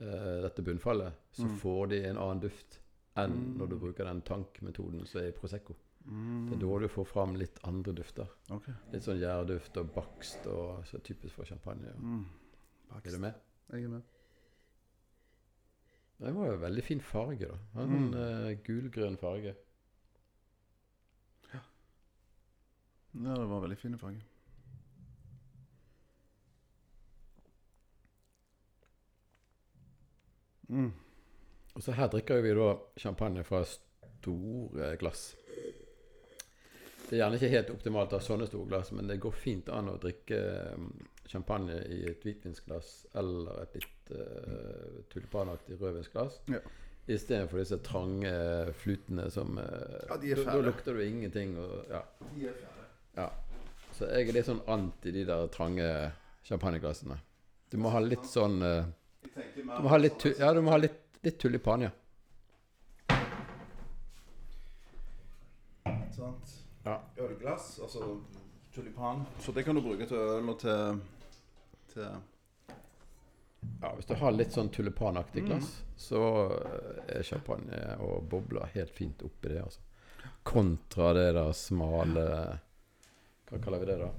uh, 0.00 0.36
dette 0.44 0.62
bunnfallet, 0.64 1.12
så 1.34 1.44
Mm. 1.48 1.56
får 1.60 1.88
de 1.90 1.98
en 2.10 2.16
annen 2.16 2.40
duft 2.40 2.78
enn 3.16 3.34
når 3.58 3.68
du 3.70 3.76
bruker 3.78 4.04
den 4.08 4.22
tankmetoden 4.26 5.04
som 5.06 5.20
er 5.20 5.28
i 5.28 5.36
Prosecco. 5.36 5.76
Mm. 6.04 6.48
Det 6.50 6.56
er 6.56 6.62
da 6.66 6.78
du 6.82 6.88
får 6.92 7.06
fram 7.08 7.36
litt 7.40 7.58
andre 7.64 7.92
dufter. 7.96 8.26
Okay. 8.52 8.74
Litt 8.92 9.06
sånn 9.06 9.20
gjærduft 9.22 9.76
og 9.80 9.92
bakst 9.94 10.46
og 10.50 10.82
så 10.90 10.98
typisk 11.00 11.34
for 11.38 11.44
champagne. 11.48 11.94
Mm. 11.96 12.24
Er 12.98 13.10
du 13.10 13.18
med? 13.22 13.34
Jeg 13.72 13.84
er 13.84 13.88
med. 13.88 14.02
Det 16.20 16.34
var 16.34 16.46
jo 16.52 16.58
veldig 16.62 16.84
fin 16.84 17.00
farge, 17.00 17.48
da. 17.48 17.82
En 17.82 18.10
Mm. 18.10 18.14
eh, 18.14 18.58
gulgrønn 18.66 19.16
farge. 19.18 19.54
Ja, 23.14 23.34
det 23.38 23.48
var 23.48 23.60
veldig 23.62 23.78
fine 23.78 23.98
farger. 23.98 24.22
Mm. 30.68 30.92
Og 31.74 31.82
så 31.82 31.94
her 31.96 32.10
drikker 32.10 32.42
vi 32.44 32.52
da 32.54 32.68
champagne 33.00 33.42
fra 33.46 33.64
store 33.66 34.94
glass. 35.00 35.32
Det 37.04 37.18
er 37.18 37.20
gjerne 37.20 37.36
ikke 37.36 37.50
helt 37.52 37.72
optimalt 37.74 38.14
å 38.14 38.20
ha 38.20 38.24
sånne 38.24 38.46
store 38.48 38.70
glass, 38.70 38.92
men 38.96 39.10
det 39.10 39.18
går 39.22 39.34
fint 39.36 39.68
an 39.68 39.90
å 39.92 39.98
drikke 40.00 40.38
mm, 40.80 40.86
champagne 41.28 41.76
i 41.92 42.00
et 42.08 42.24
hvitvinsglass 42.24 42.94
eller 43.20 43.60
et 43.66 43.76
litt 43.80 44.14
uh, 44.16 45.02
tulipanaktig 45.12 45.76
rødvinsglass. 45.80 46.40
Ja. 46.54 46.62
Istedenfor 47.04 47.60
disse 47.60 47.76
trange 47.84 48.32
flutene 48.80 49.26
som 49.30 49.58
eh, 49.60 50.06
Ja, 50.08 50.16
de 50.16 50.30
er 50.32 50.38
da, 50.40 50.54
da 50.56 50.62
lukter 50.64 50.96
du 50.96 51.02
ingenting. 51.04 51.52
Og, 51.60 51.82
ja. 51.92 52.00
De 52.30 52.46
er 52.48 52.56
fæle. 52.56 52.86
ja. 53.18 53.28
Så 53.94 54.08
jeg 54.10 54.30
er 54.30 54.34
litt 54.38 54.48
sånn 54.48 54.62
anti 54.72 55.12
de 55.14 55.26
der 55.28 55.50
trange 55.54 55.88
champagneglassene. 56.48 57.18
Du 57.70 57.76
må 57.82 57.92
ha 57.94 58.00
litt 58.02 58.24
sånn 58.26 58.56
uh, 58.64 58.88
Du 59.54 59.60
må 59.68 59.92
ha 59.92 59.98
litt, 60.00 60.24
ja, 60.40 60.50
du 60.56 60.62
må 60.64 60.72
ha 60.72 60.80
litt, 60.80 60.96
litt 61.24 61.38
tulipan, 61.40 61.86
ja. 61.86 61.90
Sant? 66.14 66.54
Ja. 66.84 67.00
Ølglass, 67.16 67.80
altså 67.82 68.20
tulipan. 68.74 69.24
Så 69.40 69.52
det 69.52 69.64
kan 69.64 69.74
du 69.74 69.82
bruke 69.82 70.06
til 70.06 70.18
øl 70.18 70.48
og 70.52 70.58
til, 70.60 71.00
til 71.92 72.06
ja. 73.80 73.94
Hvis 73.94 74.06
du 74.06 74.14
har 74.20 74.34
litt 74.34 74.52
sånn 74.52 74.68
tulipanaktig 74.72 75.46
glass, 75.46 75.70
så 75.96 76.20
eh, 76.52 77.16
er 77.16 77.26
champagne 77.26 77.80
og 78.04 78.28
bobler 78.30 78.70
helt 78.74 78.92
fint 78.94 79.24
oppi 79.24 79.54
det. 79.54 79.62
altså. 79.64 79.80
Kontra 80.44 81.12
det 81.16 81.30
der 81.36 81.52
smale 81.56 82.26
Hva 83.48 83.60
kaller 83.64 83.80
vi 83.80 83.88
det, 83.88 83.96
da? 84.00 84.10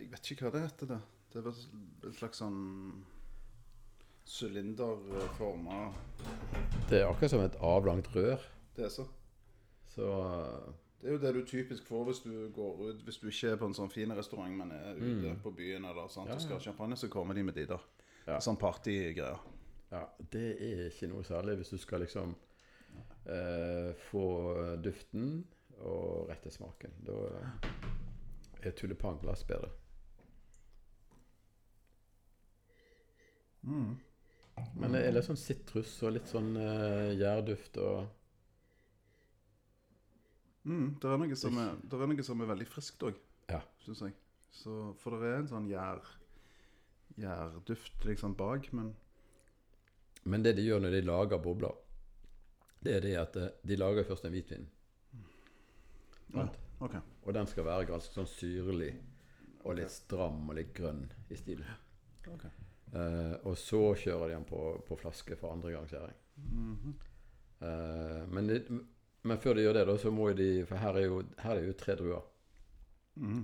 Jeg 0.00 0.10
vet 0.10 0.30
ikke 0.34 0.46
hva 0.46 0.52
det 0.56 0.64
heter. 0.66 0.90
det 0.90 1.00
Det 1.30 1.42
er 1.42 1.48
et 2.10 2.18
slags 2.18 2.42
sånn 2.42 2.60
sylinderforma 4.30 5.78
Det 6.90 7.00
er 7.00 7.08
akkurat 7.08 7.30
som 7.32 7.40
et 7.42 7.56
avlangt 7.60 8.08
rør. 8.14 8.38
Det 8.76 8.84
er 8.86 8.92
så. 8.94 9.04
Så 9.90 10.06
eh, 10.06 10.68
Det 11.00 11.08
er 11.08 11.12
jo 11.16 11.20
det 11.22 11.32
du 11.34 11.40
typisk 11.46 11.86
får 11.88 12.04
hvis 12.04 12.20
du 12.24 12.34
går 12.54 12.82
ut 12.90 13.00
Hvis 13.04 13.16
du 13.18 13.26
ikke 13.30 13.48
er 13.50 13.56
på 13.58 13.66
en 13.70 13.74
sånn 13.74 13.90
fin 13.90 14.12
restaurant, 14.16 14.54
men 14.54 14.70
er 14.76 14.94
ute 15.00 15.32
på 15.42 15.50
byen 15.56 15.84
eller 15.88 16.08
sånt, 16.08 16.28
Mm. 16.28 16.30
Ja, 16.30 16.36
og 16.36 16.44
skal 16.44 16.56
ha 16.58 16.60
champagne, 16.68 16.96
så 16.96 17.08
kommer 17.08 17.34
de 17.34 17.42
med 17.42 17.54
de 17.58 17.66
der. 17.66 17.82
Ja. 18.26 18.38
Sånn 18.40 18.56
partygreier. 18.60 19.40
ja, 19.90 20.04
det 20.32 20.50
er 20.62 20.84
ikke 20.86 21.08
noe 21.10 21.24
særlig 21.26 21.56
hvis 21.58 21.72
du 21.74 21.78
skal 21.82 22.00
liksom 22.04 22.36
eh, 23.26 23.90
få 24.10 24.26
duften 24.84 25.44
og 25.80 26.28
rette 26.30 26.50
smaken. 26.54 26.92
Da 27.06 27.16
er 28.62 28.70
tulipanglass 28.76 29.42
bedre. 29.48 29.70
Men 34.80 34.94
det 34.96 35.02
er 35.04 35.12
litt 35.12 35.26
sånn 35.26 35.38
sitrus 35.38 35.92
og 36.06 36.14
litt 36.16 36.30
sånn 36.30 36.54
uh, 36.56 37.10
gjærduft 37.16 37.78
og 37.84 38.08
Mm, 40.60 40.90
det, 41.00 41.08
er 41.08 41.16
noe 41.16 41.36
som 41.40 41.56
er, 41.56 41.76
det 41.88 41.96
er 41.96 42.08
noe 42.10 42.24
som 42.26 42.42
er 42.44 42.48
veldig 42.50 42.66
friskt 42.68 43.00
òg, 43.08 43.16
Ja. 43.48 43.62
syns 43.80 44.02
jeg. 44.04 44.12
Så, 44.52 44.74
for 45.00 45.16
det 45.16 45.30
er 45.30 45.38
en 45.38 45.48
sånn 45.48 45.68
gjær 45.70 46.02
gjærduft 47.16 48.04
liksom 48.04 48.34
bak, 48.36 48.68
men 48.76 48.94
Men 50.24 50.42
det 50.42 50.52
de 50.58 50.66
gjør 50.66 50.82
når 50.84 50.90
de 50.90 51.00
lager 51.00 51.38
bobler, 51.40 51.72
det 52.84 52.92
er 52.96 53.00
det 53.00 53.14
at 53.16 53.36
eh, 53.36 53.48
de 53.64 53.76
lager 53.76 54.04
først 54.04 54.26
en 54.28 54.32
hvitvin. 54.34 54.66
Ja, 56.34 56.44
okay. 56.80 57.00
Og 57.24 57.34
den 57.34 57.46
skal 57.46 57.64
være 57.64 57.88
ganske 57.88 58.12
sånn 58.12 58.28
syrlig 58.28 58.92
og 59.64 59.76
litt 59.76 59.90
stram 59.90 60.44
og 60.48 60.54
litt 60.60 60.74
grønn 60.76 61.06
i 61.30 61.36
stilen. 61.40 61.64
ok. 62.28 62.44
Eh, 62.92 63.34
og 63.46 63.56
så 63.58 63.80
kjører 63.94 64.28
de 64.28 64.34
den 64.34 64.44
på, 64.48 64.60
på 64.88 64.96
flaske 64.98 65.36
for 65.38 65.52
andre 65.54 65.70
gangs 65.76 65.92
gjæring. 65.94 66.16
Eh, 67.62 68.24
men, 68.32 68.46
de- 68.48 68.80
men 69.22 69.38
før 69.38 69.54
de 69.54 69.62
gjør 69.66 69.76
det, 69.78 69.86
da, 69.86 69.96
så 70.00 70.10
må 70.10 70.30
de 70.36 70.64
For 70.66 70.76
her 70.80 70.96
er 70.98 71.06
jo, 71.06 71.22
her 71.38 71.54
er 71.60 71.66
jo 71.68 71.72
tre 71.78 71.94
druer. 71.98 72.22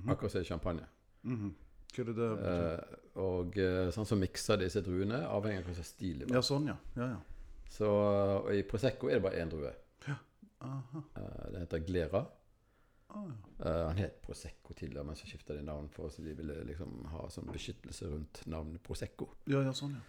Akkurat 0.08 0.32
som 0.32 0.40
i 0.40 0.44
champagne. 0.48 0.86
Mhm. 1.22 1.54
Hva 1.96 2.02
er 2.02 2.08
det 2.10 2.16
det 2.16 2.28
betyr? 2.38 2.72
Eh, 2.72 2.96
og 3.22 3.54
sånn 3.94 4.06
så 4.08 4.16
mikser 4.20 4.58
disse 4.60 4.82
druene, 4.84 5.22
avhengig 5.30 5.62
av 5.62 5.68
hva 5.70 5.74
slags 5.78 5.92
stil 5.94 6.18
de 6.20 6.26
Ja, 6.34 6.40
sånn, 6.44 6.66
ja. 6.68 6.76
Ja, 6.96 7.06
ja. 7.14 7.20
Så 7.72 7.86
og 7.88 8.50
i 8.54 8.62
Prosecco 8.68 9.08
er 9.08 9.14
det 9.18 9.22
bare 9.24 9.40
én 9.42 9.50
drue. 9.50 9.72
Aha. 10.60 11.00
Eh, 11.16 11.46
det 11.52 11.60
heter 11.60 11.78
Glera. 11.86 12.22
Ah, 13.16 13.26
Eh, 13.64 13.86
han 13.86 13.96
het 13.96 14.18
Prosecco 14.22 14.74
tidligere, 14.76 15.04
men 15.08 15.16
så 15.16 15.26
skifta 15.26 15.54
de 15.56 15.62
navn 15.64 15.88
for 15.88 16.06
oss. 16.10 16.16
De 16.20 16.34
ville 16.36 16.58
liksom 16.68 17.06
ha 17.08 17.22
sånn 17.32 17.48
beskyttelse 17.48 18.10
rundt 18.10 18.42
navnet 18.46 18.82
Prosecco. 18.84 19.30
ja, 19.48 19.62
ja, 19.64 19.72
sånn, 19.72 19.96
ja. 19.96 20.02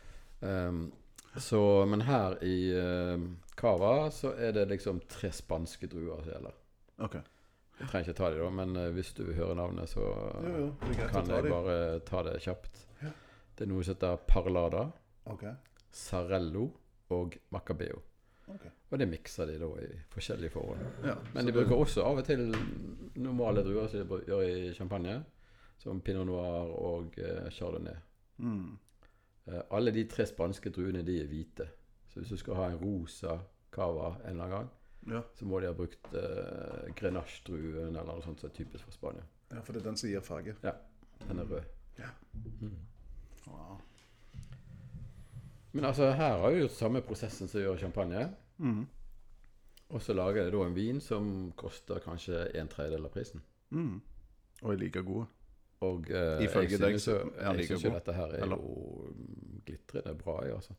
Um, 0.67 0.91
så, 1.37 1.85
men 1.89 2.01
her 2.05 2.35
i 2.45 2.57
uh, 2.75 3.15
Cava 3.55 4.09
så 4.11 4.33
er 4.37 4.51
det 4.53 4.67
liksom 4.69 4.99
tre 5.09 5.31
spanske 5.31 5.87
druer 5.89 6.21
som 6.23 6.33
gjelder. 6.33 6.57
OK. 7.05 7.15
Jeg 7.77 7.87
trenger 7.91 8.09
ikke 8.09 8.17
ta 8.17 8.29
dem, 8.33 8.43
da, 8.43 8.49
men 8.59 8.75
uh, 8.77 8.89
hvis 8.93 9.13
du 9.17 9.23
hører 9.31 9.55
navnet, 9.57 9.89
så 9.89 10.03
Jo, 10.43 10.53
jo, 10.65 10.67
kan 11.13 11.29
jeg 11.29 11.49
bare 11.49 11.99
ta 12.05 12.23
det 12.27 12.35
kjapt. 12.43 12.83
Ja. 13.01 13.13
Det 13.55 13.65
er 13.65 13.71
noe 13.71 13.85
som 13.85 13.95
heter 13.95 14.19
Parlada, 14.27 14.87
okay. 15.25 15.55
Sarello 15.93 16.67
og 17.15 17.37
Macabeo. 17.55 18.01
Ok. 18.47 18.65
Og 18.91 18.99
det 18.99 19.07
mikser 19.09 19.45
de 19.45 19.57
da 19.59 19.65
i 19.83 19.87
forskjellige 20.09 20.49
forhold. 20.53 20.79
Ja, 21.03 21.15
Men 21.33 21.45
de 21.45 21.51
de 21.51 21.57
det- 21.57 21.67
bruker 21.67 21.75
også 21.83 22.03
av 22.03 22.17
og 22.17 22.25
til 22.25 22.55
normale 23.15 23.63
druer 23.63 23.87
som 23.87 24.07
de 24.07 24.21
gjør 24.27 24.41
i 24.47 24.73
champagne. 24.73 25.23
Som 25.77 26.01
pinot 26.01 26.25
noir 26.25 26.71
og 26.73 27.13
eh, 27.19 27.49
chardonnay. 27.51 27.95
Mm. 28.37 28.77
Eh, 29.47 29.61
alle 29.71 29.91
de 29.93 30.03
tre 30.09 30.25
spanske 30.25 30.69
druene 30.73 31.03
de 31.05 31.19
er 31.21 31.27
hvite. 31.27 31.67
Så 32.09 32.19
hvis 32.19 32.29
du 32.29 32.37
skal 32.37 32.55
ha 32.55 32.65
en 32.71 32.77
rosa 32.81 33.37
cava 33.71 34.15
en 34.23 34.29
eller 34.29 34.43
annen 34.43 34.49
gang, 34.57 34.69
Ja. 35.11 35.21
så 35.35 35.45
må 35.45 35.59
de 35.59 35.67
ha 35.67 35.73
brukt 35.73 36.13
eh, 36.13 36.89
grenache-druen 36.95 37.95
eller 37.95 38.03
noe 38.13 38.21
sånt 38.21 38.39
som 38.41 38.49
er 38.49 38.53
typisk 38.53 38.83
for 38.83 38.91
Spania. 38.91 39.21
ja, 39.51 39.59
for 39.61 39.73
det 39.73 39.81
er 39.81 39.89
den 39.89 39.97
som 39.97 40.09
gir 40.09 40.19
farge. 40.21 40.55
Ja, 40.63 40.71
den 41.27 41.39
er 41.39 41.43
rød. 41.45 41.63
Wow. 43.47 43.77
Men 45.77 45.86
altså, 45.86 46.07
her 46.17 46.38
har 46.41 46.50
vi 46.50 46.63
gjort 46.63 46.74
samme 46.74 47.01
prosessen 47.05 47.48
som 47.48 47.62
gjør 47.62 47.75
champagne. 47.77 48.24
Mm. 48.57 48.88
Og 49.89 50.01
så 50.01 50.13
lager 50.17 50.43
jeg 50.43 50.53
da 50.55 50.62
en 50.65 50.75
vin 50.75 51.01
som 51.01 51.27
koster 51.55 52.00
kanskje 52.01 52.48
en 52.57 52.69
tredjedel 52.72 53.05
av 53.05 53.12
prisen. 53.13 53.43
Mm. 53.69 54.00
Og 54.63 54.74
er 54.74 54.79
like 54.81 55.03
god. 55.05 55.27
Og 55.86 56.10
eh, 56.10 56.41
Ifølge 56.48 56.79
deg 56.81 56.98
synes 56.98 57.07
er 57.13 57.22
den 57.22 57.29
like 57.29 57.46
god. 57.46 57.60
jeg 57.60 57.67
syns 57.67 57.86
jo 57.86 57.93
dette 57.93 58.15
her 58.17 58.34
er 58.34 58.43
eller? 58.48 58.57
jo 58.57 59.05
mm, 59.12 59.62
glitrende 59.67 60.15
bra, 60.17 60.39
i, 60.48 60.50
altså. 60.55 60.74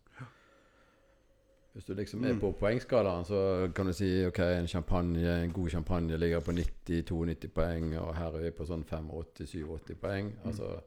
Hvis 1.73 1.85
du 1.85 1.95
liksom 1.95 2.25
er 2.25 2.40
på 2.40 2.52
poengskalaen, 2.59 3.25
så 3.25 3.71
kan 3.75 3.87
du 3.87 3.93
si 3.95 4.11
ok, 4.26 4.38
en 4.59 4.67
champagne, 4.67 5.43
en 5.45 5.52
god 5.52 5.69
champagne 5.71 6.17
ligger 6.19 6.40
på 6.40 6.50
90-92 6.59 7.49
poeng, 7.55 7.93
og 7.99 8.17
her 8.17 8.35
er 8.35 8.49
vi 8.49 8.50
på 8.50 8.67
sånn 8.67 8.83
85-87 8.83 9.95
poeng. 10.02 10.33
Altså, 10.45 10.81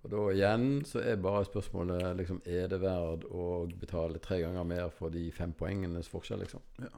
og 0.00 0.12
da 0.14 0.20
igjen 0.32 0.66
så 0.88 1.02
er 1.04 1.20
bare 1.20 1.44
spørsmålet 1.44 2.16
liksom, 2.16 2.40
er 2.48 2.70
det 2.72 2.80
verdt 2.80 3.26
å 3.28 3.66
betale 3.80 4.20
tre 4.24 4.38
ganger 4.40 4.64
mer 4.64 4.92
for 4.96 5.12
de 5.12 5.26
fem 5.34 5.52
poengenes 5.52 6.08
forskjell, 6.08 6.40
liksom? 6.46 6.62
Ja. 6.80 6.92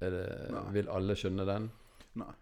Det, 0.00 0.22
vil 0.74 0.88
alle 0.90 1.14
skjønne 1.18 1.46
den? 1.46 1.68
Nei. 2.18 2.32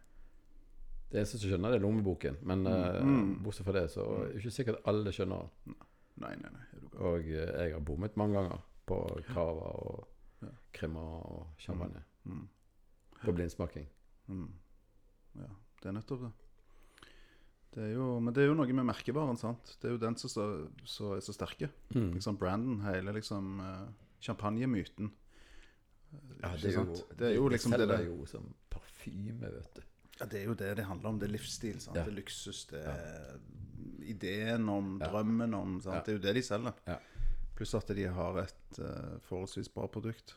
Det 1.11 1.21
eneste 1.21 1.41
som 1.41 1.51
skjønner, 1.51 1.73
det 1.73 1.81
er 1.81 1.85
lommeboken. 1.85 2.39
Men 2.49 2.65
mm. 2.65 2.73
uh, 2.73 3.37
bortsett 3.45 3.67
fra 3.67 3.75
det, 3.77 3.85
så 3.93 4.05
er 4.15 4.31
det 4.31 4.41
ikke 4.43 4.55
sikkert 4.55 4.89
alle 4.89 5.13
skjønner 5.13 5.45
den. 5.45 5.79
Nei, 6.23 6.33
nei, 6.41 6.53
nei. 6.55 6.83
Og 6.99 7.29
uh, 7.29 7.45
jeg 7.45 7.75
har 7.75 7.85
bommet 7.85 8.17
mange 8.21 8.39
ganger 8.39 8.65
på 8.89 9.03
cava 9.33 9.75
og 9.89 10.07
Ja. 10.39 10.53
crema 10.73 11.01
og 11.03 11.49
champagne. 11.59 11.99
Mm. 12.25 12.45
På 13.25 13.33
blindsmaking. 13.35 13.89
Mm. 14.29 14.53
Ja, 15.35 15.49
det 15.83 15.89
er 15.91 15.97
nettopp 15.97 16.21
det. 16.23 16.31
Det 17.75 17.85
er 17.85 17.93
jo, 17.95 18.19
men 18.21 18.35
det 18.35 18.43
er 18.43 18.49
jo 18.49 18.55
noe 18.59 18.73
med 18.73 18.87
merkevaren, 18.89 19.37
sant. 19.39 19.77
Det 19.81 19.89
er 19.91 19.93
jo 19.97 19.99
den 20.03 20.17
som 20.17 20.31
så- 20.31 20.69
så 20.85 21.17
er 21.17 21.21
så 21.21 21.33
sterke. 21.37 21.69
Mm. 21.95 22.15
Liksom 22.15 22.39
Brandon, 22.39 22.81
hele 22.81 23.13
liksom 23.13 23.61
eh, 23.61 23.89
champagnemyten. 24.21 25.11
Ja, 26.43 26.55
Ikke 26.55 26.63
det 26.63 26.71
er 26.75 26.79
jo. 26.79 26.95
Det 27.19 27.27
er 27.29 27.35
jo 27.35 27.49
liksom 27.49 27.71
det 27.73 27.81
selger 27.89 28.05
jo 28.07 28.25
som 28.27 28.55
parfyme, 28.71 29.41
vet 29.41 29.75
du. 29.77 29.83
Ja, 30.21 30.27
det 30.27 30.41
er 30.41 30.45
jo 30.47 30.55
det 30.55 30.77
det 30.77 30.85
handler 30.87 31.09
om. 31.09 31.19
Det 31.19 31.29
er 31.29 31.33
livsstil. 31.33 31.81
sant? 31.81 31.97
Ja. 31.97 32.05
Det 32.05 32.13
er 32.13 32.17
luksus. 32.17 32.65
Det 32.67 32.81
er 32.85 33.39
ideen 34.09 34.69
om, 34.69 34.99
drømmen 34.99 35.55
om. 35.55 35.81
sant? 35.81 35.95
Ja. 35.95 36.01
Det 36.01 36.09
er 36.09 36.19
jo 36.19 36.23
det 36.27 36.35
de 36.35 36.43
selger. 36.43 36.73
Ja. 36.87 36.97
Pluss 37.55 37.75
at 37.75 37.87
de 37.95 38.05
har 38.09 38.39
et 38.39 38.79
uh, 38.79 39.19
forholdsvis 39.29 39.69
bra 39.69 39.87
produkt. 39.87 40.35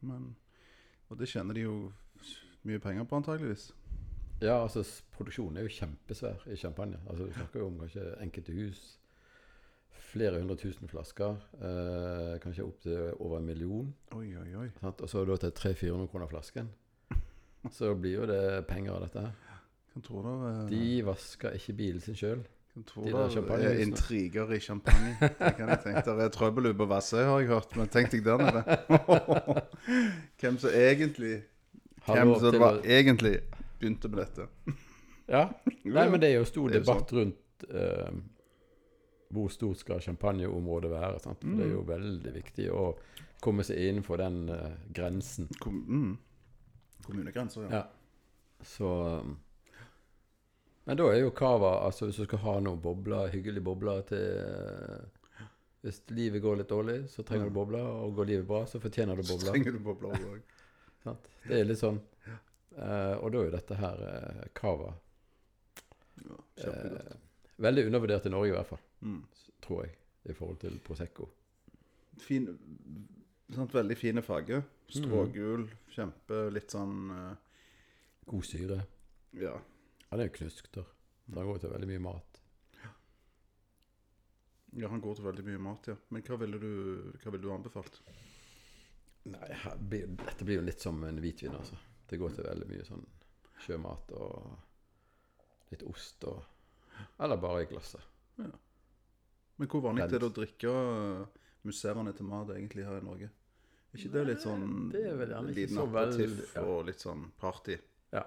Men, 0.00 0.34
og 1.10 1.18
det 1.18 1.28
tjener 1.28 1.54
de 1.54 1.60
jo 1.60 1.92
mye 2.64 2.78
penger 2.80 3.04
på, 3.04 3.16
antageligvis. 3.16 3.70
Ja, 4.40 4.62
altså 4.62 4.84
produksjonen 5.16 5.58
er 5.58 5.66
jo 5.66 5.74
kjempesvær 5.74 6.44
i 6.46 6.56
champagne. 6.56 6.98
Altså 7.10 7.26
Du 7.26 7.32
snakker 7.34 7.60
jo 7.60 7.66
om 7.66 7.78
kanskje 7.80 8.04
enkelte 8.22 8.54
hus. 8.54 8.82
Flere 10.08 10.38
hundre 10.38 10.56
tusen 10.56 10.88
flasker. 10.88 11.40
Eh, 11.58 12.36
kanskje 12.42 12.64
opptil 12.64 13.10
over 13.18 13.38
en 13.38 13.48
million. 13.48 13.88
Oi, 14.16 14.28
oi, 14.38 14.52
oi. 14.62 14.68
Sant? 14.80 15.02
Og 15.02 15.10
så 15.10 15.24
da 15.26 15.36
til 15.36 15.50
300-400 15.58 16.06
kroner 16.12 16.30
flasken. 16.30 16.70
Så 17.74 17.94
blir 17.98 18.20
jo 18.20 18.28
det 18.30 18.66
penger 18.68 18.94
av 18.94 19.02
dette 19.08 19.26
her. 19.26 19.58
Kan 19.92 20.06
tro 20.06 20.22
det 20.22 20.36
er, 20.52 20.62
De 20.70 21.02
vasker 21.04 21.58
ikke 21.58 21.74
bilen 21.82 22.00
sin 22.00 22.16
sjøl. 22.16 22.46
de 22.78 22.84
det 22.86 23.66
er 23.66 23.82
intriger 23.82 24.52
i 24.54 24.60
champagne. 24.60 25.16
Det 25.20 25.54
kan 25.58 25.68
jeg 25.68 25.80
tenke. 25.82 26.04
Det 26.06 26.24
er 26.24 26.28
trøbbel 26.32 26.70
ute 26.70 26.78
på 26.78 26.86
Vassøy, 26.86 27.24
har 27.26 27.40
jeg 27.40 27.48
hørt. 27.48 27.76
Men 27.76 27.88
tenk 27.88 28.12
deg 28.12 28.24
der 28.24 28.38
nede. 28.38 28.62
Hvem 30.40 30.58
som 30.58 30.70
egentlig 30.70 31.42
Hvem 32.06 32.34
som 32.38 32.52
det 32.52 32.60
var 32.60 32.78
egentlig 32.84 33.40
begynte 33.78 34.10
med 34.12 34.24
dette. 34.24 34.48
Ja. 35.28 35.42
Nei, 35.84 36.06
men 36.08 36.22
det 36.22 36.30
er 36.30 36.38
jo 36.38 36.44
stor 36.48 36.72
debatt 36.72 37.10
rundt 37.12 37.64
eh, 37.68 38.14
hvor 39.28 39.50
stort 39.52 39.82
skal 39.82 40.00
champagneområdet 40.00 40.90
være? 40.90 41.18
Sant? 41.20 41.42
For 41.42 41.58
Det 41.58 41.66
er 41.66 41.74
jo 41.74 41.82
veldig 41.88 42.32
viktig 42.32 42.70
å 42.72 42.84
komme 43.44 43.66
seg 43.66 43.82
innenfor 43.90 44.22
den 44.22 44.38
eh, 44.54 44.78
grensen. 44.94 45.50
Kom, 45.60 45.82
mm. 45.84 46.14
Kommunegrenser, 47.04 47.68
ja. 47.68 47.82
Ja. 47.82 48.64
Så 48.64 48.88
um, 48.88 49.36
Men 50.88 50.98
da 50.98 51.04
er 51.12 51.20
jo 51.20 51.30
cava 51.30 51.68
Altså 51.86 52.08
hvis 52.08 52.16
du 52.18 52.24
skal 52.24 52.40
ha 52.42 52.56
noen 52.58 52.80
bobler, 52.82 53.28
hyggelige 53.30 53.62
bobler 53.62 54.00
til 54.08 54.24
eh, 54.42 55.44
Hvis 55.86 56.00
livet 56.10 56.42
går 56.42 56.58
litt 56.62 56.72
dårlig, 56.72 56.98
så 57.12 57.22
trenger 57.22 57.52
du 57.52 57.54
bobler. 57.60 57.84
Og 57.84 58.16
går 58.16 58.32
livet 58.32 58.48
bra, 58.48 58.64
så 58.66 58.80
fortjener 58.82 59.14
du 59.14 59.22
bobler. 59.22 59.52
Så 59.52 59.54
trenger 59.54 59.76
du 59.76 59.84
bobler 59.84 60.30
òg. 60.32 60.54
Det 61.48 61.60
er 61.60 61.68
litt 61.68 61.80
sånn. 61.80 62.00
Eh, 62.78 63.14
og 63.18 63.32
da 63.34 63.40
er 63.40 63.48
jo 63.48 63.54
dette 63.56 63.78
her 63.78 64.02
eh, 64.06 64.42
cava 64.54 64.92
Ja, 66.22 66.36
kjempegodt. 66.62 67.12
eh, 67.12 67.56
veldig 67.66 67.86
undervurdert 67.88 68.26
i 68.28 68.32
Norge, 68.34 68.52
i 68.52 68.56
hvert 68.56 68.70
fall. 68.70 68.82
Mm. 69.02 69.22
Tror 69.64 69.84
jeg. 69.86 69.94
I 70.28 70.34
forhold 70.36 70.58
til 70.60 70.76
Prosecco. 70.84 71.28
Fin, 72.20 72.46
sant, 73.54 73.72
veldig 73.74 73.96
fine 73.96 74.22
farger. 74.22 74.62
Strågul, 74.92 75.64
kjempe, 75.94 76.42
litt 76.52 76.72
sånn 76.74 77.10
uh, 77.14 77.36
God 78.28 78.44
syre. 78.44 78.78
Ja. 79.38 79.54
Han 80.10 80.20
er 80.20 80.28
jo 80.28 80.34
knusktørr. 80.38 80.88
Så 81.28 81.36
han 81.38 81.48
går 81.48 81.62
til 81.62 81.72
veldig 81.72 81.88
mye 81.90 82.02
mat. 82.04 82.40
ja, 84.76 84.88
han 84.92 85.00
går 85.04 85.16
til 85.18 85.24
veldig 85.28 85.44
mye 85.46 85.60
mat, 85.64 85.88
ja. 85.92 85.96
Men 86.12 86.24
hva 86.26 86.38
ville 86.42 86.60
du, 86.60 86.70
hva 87.22 87.32
ville 87.32 87.44
du 87.46 87.52
anbefalt? 87.54 88.00
Nei, 89.28 89.48
blir, 89.80 90.06
dette 90.18 90.44
blir 90.48 90.60
jo 90.60 90.66
litt 90.68 90.80
som 90.84 91.00
en 91.04 91.20
hvitvin, 91.22 91.56
altså. 91.56 91.76
Det 92.08 92.18
går 92.20 92.36
til 92.36 92.48
veldig 92.48 92.68
mye 92.70 92.86
sånn 92.86 93.04
sjømat 93.64 94.12
og 94.16 95.72
litt 95.72 95.84
ost 95.88 96.24
og 96.28 96.44
Eller 97.22 97.38
bare 97.38 97.62
i 97.62 97.66
glasset. 97.70 98.02
Men 99.58 99.68
hvor 99.70 99.82
vanlig 99.84 100.02
er 100.02 100.10
det 100.16 100.26
å 100.26 100.34
drikke 100.34 100.72
musserende 101.66 102.14
til 102.16 102.26
mat 102.26 102.50
egentlig 102.54 102.86
her 102.86 102.98
i 102.98 103.04
Norge? 103.06 103.28
Er 103.92 104.00
ikke 104.00 104.10
det 104.16 104.24
litt 104.28 104.42
sånn 104.42 104.64
det 104.92 105.04
er 105.10 105.14
vel 105.18 105.32
gjerne 105.34 105.54
liten 105.54 105.78
aperitiff 105.84 106.56
ja. 106.56 106.64
og 106.64 106.88
litt 106.88 107.04
sånn 107.04 107.22
party? 107.38 107.78
Ja. 108.14 108.24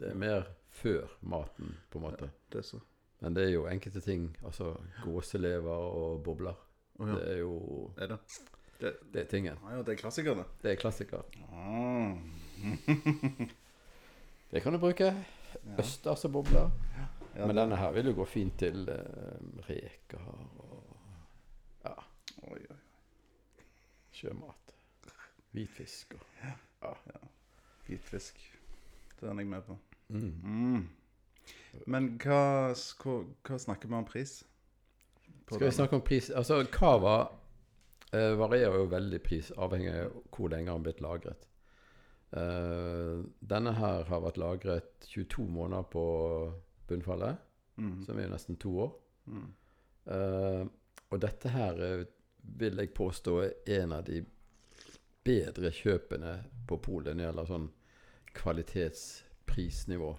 Det 0.00 0.08
er 0.10 0.16
mer 0.18 0.48
før 0.74 1.12
maten, 1.20 1.76
på 1.92 2.00
en 2.00 2.06
måte. 2.06 2.30
Det 2.50 2.62
er 2.62 2.66
så. 2.66 2.80
Men 3.22 3.36
det 3.36 3.44
er 3.46 3.52
jo 3.54 3.66
enkelte 3.70 4.02
ting. 4.04 4.26
Altså 4.44 4.72
gåselever 5.04 5.86
og 6.00 6.24
bobler. 6.26 6.58
Oh, 6.98 7.08
ja. 7.08 7.14
Det 7.14 7.28
er 7.30 7.38
jo 7.42 7.54
Er 7.96 8.14
det? 8.14 8.18
Det, 8.80 8.96
Det 9.12 9.20
er 9.22 9.28
tingen. 9.30 9.60
Ah, 9.64 9.76
ja, 9.76 9.82
det 9.82 9.94
er 9.94 10.00
klassikerne? 10.02 10.44
det. 10.44 10.62
Det 10.62 10.72
er 10.72 10.80
klassiker. 10.80 11.22
Ah. 11.52 12.18
Det 14.50 14.62
kan 14.62 14.72
du 14.72 14.78
bruke. 14.78 15.10
Østers 15.78 16.24
og 16.24 16.32
bobler. 16.32 16.70
Ja, 17.34 17.46
Men 17.46 17.56
denne 17.56 17.76
her 17.76 17.92
vil 17.92 18.06
jo 18.06 18.14
gå 18.20 18.24
fint 18.30 18.58
til 18.58 18.84
uh, 18.86 19.68
reker 19.68 20.22
og 20.28 20.96
ja, 21.84 21.94
Oi, 22.42 22.60
oi. 22.70 22.76
sjømat. 24.14 24.74
Hvitfisk 25.54 26.14
og 26.14 26.96
Hvitfisk. 27.86 28.38
Det 29.20 29.28
er 29.28 29.34
jeg 29.34 29.46
med 29.46 29.62
på. 29.62 29.78
mm. 30.08 30.34
Mm. 30.44 30.88
Men 31.86 32.08
hva, 32.22 32.70
hva, 33.02 33.14
hva 33.48 33.58
snakker 33.58 33.90
vi 33.90 33.94
om 33.98 34.04
pris? 34.06 34.44
På 35.46 35.56
Skal 35.56 35.66
vi 35.66 35.72
snakke 35.74 35.96
om 35.98 36.04
pris? 36.06 36.30
Altså, 36.30 36.60
cava 36.72 37.16
eh, 38.12 38.32
varierer 38.38 38.78
jo 38.78 38.86
veldig 38.92 39.20
pris, 39.22 39.50
avhengig 39.58 39.90
av 39.90 40.14
hvor 40.30 40.48
lenge 40.52 40.68
den 40.68 40.72
har 40.76 40.84
blitt 40.86 41.02
lagret. 41.04 41.48
Eh, 42.34 43.20
denne 43.46 43.72
her 43.78 44.04
har 44.10 44.22
vært 44.24 44.38
lagret 44.42 45.06
22 45.06 45.44
måneder 45.54 45.84
på 45.92 46.04
bunnfallet, 46.88 47.36
Mm. 47.76 48.04
som 48.06 48.18
er 48.18 48.22
jo 48.28 48.30
nesten 48.32 48.56
to 48.62 48.70
år. 48.78 48.92
Mm. 49.26 49.46
Eh, 50.06 50.66
og 51.10 51.20
dette 51.20 51.48
her 51.50 51.80
eh, 51.82 52.04
vil 52.58 52.76
jeg 52.76 52.92
påstå 52.94 53.32
er 53.42 53.82
en 53.82 53.92
av 53.92 54.04
de 54.04 54.20
bedre 55.24 55.70
kjøpene 55.72 56.34
på 56.68 56.76
polet 56.84 57.14
når 57.14 57.22
det 57.22 57.26
gjelder 57.28 57.46
sånn 57.48 57.68
kvalitetsprisnivå. 58.34 60.10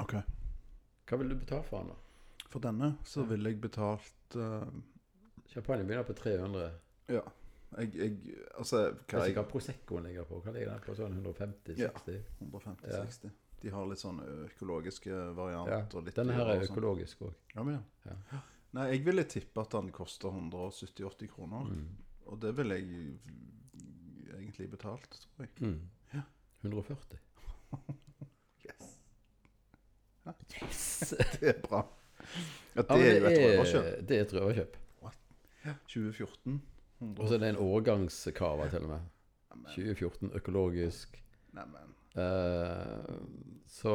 Ok. 0.00 0.14
Hva 1.06 1.18
vil 1.20 1.28
du 1.32 1.36
betale 1.36 1.62
for 1.66 1.78
den, 1.82 1.92
da? 1.92 2.48
For 2.52 2.60
denne 2.64 2.92
så 3.04 3.24
ville 3.28 3.52
jeg 3.52 3.60
betalt 3.60 4.36
uh... 4.36 4.64
Champagne 5.52 5.84
begynner 5.84 6.06
på 6.08 6.14
300. 6.16 6.70
Ja. 7.12 7.22
Jeg, 7.78 7.94
jeg 7.96 8.36
Altså, 8.58 8.80
hva 9.08 9.22
jeg 9.26 9.34
hva 9.36 9.44
Proseccoen 9.48 10.04
ligger 10.08 10.26
på. 10.28 10.40
Hva 10.44 10.52
ligger 10.52 10.74
den 10.74 10.82
på? 10.84 10.94
Sånn 10.98 11.14
150-60? 11.22 11.78
Ja. 11.78 11.90
Ja. 12.06 12.46
150-60. 12.46 13.30
De 13.62 13.70
har 13.70 13.86
litt 13.86 14.00
sånn 14.02 14.18
økologiske 14.26 15.08
Ja. 15.12 15.78
og 15.94 16.04
litt 16.04 16.16
Denne 16.18 16.34
her 16.34 16.46
er 16.52 16.64
sånn. 16.66 16.74
økologisk 16.76 17.22
òg. 17.28 17.34
Ja, 17.54 17.62
men 17.62 17.78
ja. 18.04 18.16
Ja. 18.32 18.40
Nei, 18.72 18.86
jeg 18.94 19.04
ville 19.04 19.24
tippe 19.28 19.60
at 19.60 19.70
den 19.70 19.90
koster 19.92 20.28
170-80 20.32 21.28
kroner. 21.30 21.68
Mm. 21.70 21.88
Og 22.32 22.40
det 22.40 22.52
ville 22.56 22.74
jeg 22.74 23.18
egentlig 24.38 24.70
betalt, 24.72 25.08
tror 25.36 25.46
jeg. 25.46 25.50
Mm. 25.60 25.80
Ja. 26.14 26.22
140. 26.62 27.18
Yes. 28.62 28.98
Yes! 30.62 31.14
Det 31.40 31.48
er 31.50 31.60
bra. 31.64 31.80
Ja, 32.76 32.82
Ja, 32.88 32.96
det 32.96 33.06
er 33.08 33.18
jo 33.18 33.26
et 33.26 33.38
røverkjøp. 33.42 34.08
Det 34.08 34.16
er 34.16 34.22
et 34.22 34.32
røverkjøp. 34.36 34.76
2014. 35.88 36.60
100. 37.02 37.18
Og 37.18 37.28
så 37.28 37.36
er 37.36 37.42
det 37.42 37.50
en 37.52 37.64
årgangskava 37.64 38.68
til 38.70 38.86
og 38.86 38.94
med. 38.94 39.10
Neimen, 39.52 39.72
2014 39.74 40.32
økologisk. 40.38 41.18
neimen. 41.52 41.90
Eh, 42.14 43.14
så 43.72 43.92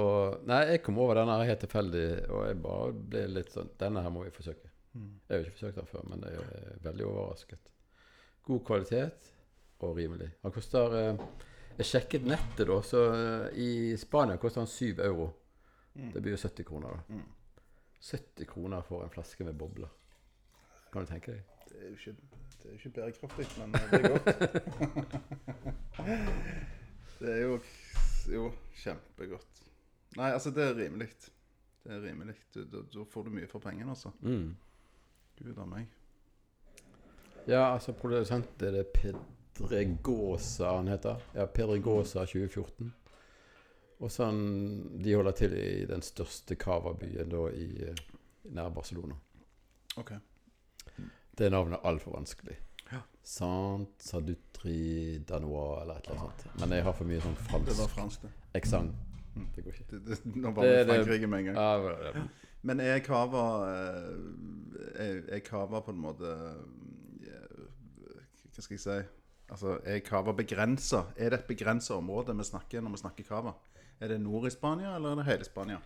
Nei, 0.50 0.63
jeg 0.72 0.82
kom 0.82 0.98
over 0.98 1.20
denne 1.20 1.36
her 1.38 1.52
helt 1.52 1.62
tilfeldig, 1.62 2.08
og 2.34 2.48
jeg 2.48 2.60
bare 2.63 2.93
ble 3.13 3.20
litt 3.30 3.52
sånn 3.54 3.70
Denne 3.78 4.02
her 4.02 4.13
må 4.13 4.24
vi 4.26 4.34
forsøke. 4.34 4.72
Mm. 4.98 5.12
Jeg 5.22 5.34
har 5.34 5.41
jo 5.41 5.46
ikke 5.46 5.60
forsøkt 5.60 5.82
den 5.82 5.89
før, 5.91 6.06
men 6.10 6.24
jeg 6.26 6.46
er 6.46 6.80
veldig 6.88 7.06
overrasket. 7.06 7.74
God 8.48 8.63
kvalitet 8.65 9.32
og 9.86 9.98
rimelig. 10.00 10.32
Han 10.43 10.56
koster 10.56 10.98
eh, 10.98 11.26
Jeg 11.78 11.91
sjekket 11.91 12.26
nettet, 12.26 12.65
da, 12.65 12.80
så 12.82 13.04
eh, 13.13 13.60
i 13.62 13.98
Spania 14.02 14.39
koster 14.41 14.63
han 14.63 14.72
7 14.72 15.04
euro. 15.06 15.30
Mm. 15.93 16.12
Det 16.13 16.22
blir 16.24 16.34
jo 16.34 16.41
70 16.41 16.65
kroner, 16.65 16.98
da. 16.98 17.20
Mm. 17.20 17.28
70 18.02 18.50
kroner 18.50 18.82
for 18.86 19.04
en 19.04 19.13
flaske 19.13 19.46
med 19.46 19.58
bobler. 19.58 19.93
Kan 20.93 21.06
du 21.06 21.12
tenke 21.12 21.36
deg? 21.36 21.57
Det 21.77 21.85
er 21.85 21.89
jo 21.89 21.95
ikke, 21.95 22.15
det 22.63 22.69
er 22.69 22.73
ikke 22.73 22.89
bærekraftig, 22.89 23.45
men 23.59 23.75
eh, 23.75 23.91
det 23.91 23.99
er 23.99 24.09
godt. 24.09 24.25
det 27.19 27.33
er 27.33 27.41
jo, 27.41 27.59
jo 28.33 28.47
kjempegodt. 28.81 29.61
Nei, 30.17 30.31
altså, 30.31 30.49
det 30.51 30.63
er 30.63 30.75
rimelig. 30.75 31.07
Det 31.83 31.91
er 31.93 32.01
rimelig. 32.01 32.35
Da 32.55 32.81
da 32.93 33.03
får 33.11 33.27
du 33.27 33.29
mye 33.35 33.47
for 33.47 33.61
pengene, 33.61 33.93
altså. 33.93 34.09
Mm. 34.21 34.55
Gud 35.37 35.57
a 35.61 35.65
meg. 35.69 35.91
Ja, 37.47 37.73
altså 37.73 37.93
produsent 37.93 38.61
er 38.65 38.73
det 38.79 38.87
Pedregosa 38.95 40.73
han 40.79 40.89
heter. 40.89 41.21
Ja, 41.35 41.45
Pedregosa 41.45 42.25
2014. 42.25 42.89
Og 43.99 44.11
sånn, 44.13 44.41
De 45.03 45.13
holder 45.13 45.37
til 45.37 45.53
i 45.57 45.85
den 45.89 46.01
største 46.01 46.57
cava-byen 46.57 47.29
da 47.29 47.45
i 47.53 47.69
eh, 47.85 48.01
nær 48.57 48.73
Barcelona. 48.73 49.15
OK. 49.97 50.17
Det 51.38 51.52
navnet 51.54 51.78
er 51.80 51.89
altfor 51.89 52.15
vanskelig. 52.17 52.56
Ja. 52.91 53.02
Sant 53.23 54.02
Sadutri 54.02 55.19
Danois 55.28 55.82
eller 55.84 56.00
et 56.00 56.08
eller 56.08 56.23
annet 56.23 56.45
sånt. 56.45 56.60
Men 56.62 56.76
jeg 56.78 56.86
har 56.88 56.95
for 56.97 57.10
mye 57.10 57.21
sånn 57.21 57.38
fransk 57.50 57.69
Det 57.69 57.78
var 57.78 57.91
fransk 57.93 58.26
det. 58.26 58.32
eksang. 58.58 58.91
Mm. 59.36 59.47
Det 59.56 59.63
går 59.65 59.76
ikke. 59.76 59.88
det, 59.91 60.17
det 60.23 60.36
nå 60.41 60.52
var 60.56 60.65
vi 60.65 60.73
i 60.73 60.86
Frankrike 60.88 61.28
med 61.30 61.39
en 61.39 61.50
gang. 61.52 61.58
Ja, 61.62 62.12
ja. 62.17 62.28
Men 62.67 62.80
er 62.82 63.00
cava 63.06 63.43
eh, 63.69 65.28
Er, 65.36 65.39
cava 65.45 65.82
på 65.86 65.93
en 65.93 66.00
måte 66.02 66.32
eh, 67.21 67.60
Hva 68.56 68.63
skal 68.65 68.73
jeg 68.73 68.82
si 68.82 68.97
Altså, 69.47 69.78
Er 69.86 70.02
cava 70.04 70.34
begrensa? 70.36 71.06
Er 71.15 71.32
det 71.32 71.43
et 71.43 71.52
begrensa 71.52 71.95
område 71.95 72.34
vi 72.36 72.43
snakker 72.43 72.82
når 72.84 72.97
vi 72.97 73.04
snakker 73.04 73.28
cava? 73.30 73.54
Er 74.02 74.12
det 74.12 74.17
nord 74.21 74.50
i 74.50 74.52
Spania, 74.52 74.95
eller 74.95 75.13
er 75.13 75.21
det 75.21 75.28
hele 75.30 75.45
Spania? 75.47 75.78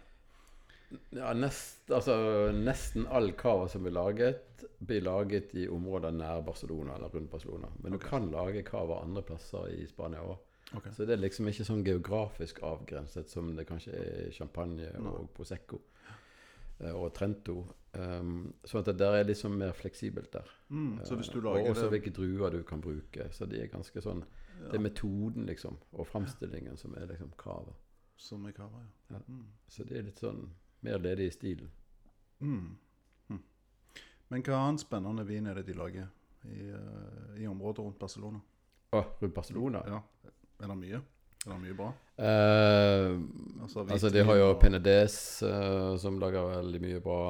Ja, 1.16 1.34
nest, 1.34 1.92
altså, 1.92 2.16
nesten 2.56 3.08
all 3.08 3.32
cava 3.40 3.68
som 3.72 3.84
blir 3.86 3.94
laget, 3.96 4.66
blir 4.80 5.04
laget 5.06 5.54
i 5.56 5.68
områder 5.72 6.12
nær 6.16 6.42
Barcelona 6.46 6.96
eller 6.98 7.14
rundt 7.14 7.32
Barcelona. 7.32 7.70
Men 7.80 7.94
okay. 7.94 8.00
du 8.04 8.10
kan 8.10 8.32
lage 8.32 8.64
cava 8.68 9.02
andre 9.04 9.24
plasser 9.24 9.70
i 9.76 9.86
Spania 9.88 10.24
òg. 10.24 10.40
Okay. 10.74 10.92
Så 10.96 11.06
det 11.06 11.18
er 11.18 11.20
liksom 11.20 11.48
ikke 11.52 11.68
sånn 11.68 11.84
geografisk 11.84 12.62
avgrenset 12.64 13.32
som 13.32 13.50
det 13.58 13.66
kanskje 13.68 13.92
er 13.92 14.30
Champagne 14.36 14.88
no. 15.04 15.18
og 15.20 15.32
Prosecco 15.36 15.82
eh, 16.80 16.94
og 16.94 17.10
Trento. 17.16 17.58
Um, 17.92 18.54
så 18.64 18.80
at 18.80 18.88
det 18.88 18.96
der 19.02 19.18
er 19.18 19.28
liksom 19.28 19.58
mer 19.60 19.76
fleksibelt 19.76 20.32
der. 20.32 20.48
Mm, 20.70 21.02
så 21.04 21.18
hvis 21.20 21.28
du 21.28 21.40
Eh, 21.40 21.44
lager 21.44 21.66
og 21.66 21.76
også 21.76 21.90
hvilke 21.92 22.14
druer 22.16 22.56
du 22.56 22.64
kan 22.64 22.82
bruke. 22.82 23.28
Så 23.32 23.46
de 23.46 23.60
er 23.60 23.68
ganske 23.68 24.02
sånn 24.02 24.24
Det 24.62 24.78
er 24.78 24.84
metoden, 24.84 25.48
liksom, 25.50 25.78
og 25.92 26.06
framstillingen 26.06 26.78
som 26.78 26.94
er 26.94 27.08
liksom 27.10 27.32
kravet. 27.38 27.74
som 28.16 28.46
er 28.46 28.52
cava, 28.52 28.78
ja. 28.78 29.16
Ja. 29.16 29.20
Mm. 29.28 29.48
Så 29.68 29.84
det 29.84 29.98
er 29.98 30.04
litt 30.04 30.20
sånn 30.20 30.52
mer 30.86 31.00
ledig 31.00 31.28
i 31.28 31.32
stilen. 31.36 31.72
Mm. 32.42 32.78
Mm. 33.30 33.42
Men 34.28 34.44
hva 34.46 34.60
annen 34.60 34.82
spennende 34.82 35.26
vin 35.28 35.48
er 35.48 35.60
det 35.60 35.68
de 35.70 35.78
lager 35.78 36.08
i, 36.50 36.70
eh, 36.74 37.42
i 37.44 37.48
området 37.48 37.86
rundt 37.86 38.00
Barcelona? 38.00 38.42
Å, 38.92 39.04
rundt 39.22 39.36
Barcelona? 39.36 39.84
Ja. 39.88 40.02
Er 40.62 40.68
det 40.68 40.78
mye? 40.78 41.02
Er 41.42 41.54
det 41.54 41.60
mye 41.62 41.78
bra? 41.78 41.94
Uh, 42.22 43.18
Altså, 43.64 43.86
altså, 43.90 44.10
de 44.14 44.24
har 44.26 44.36
jo 44.38 44.50
og- 44.52 44.60
Penedès, 44.62 45.16
uh, 45.42 45.98
som 45.98 46.20
lager 46.20 46.50
veldig 46.50 46.82
mye 46.82 47.00
bra 47.00 47.22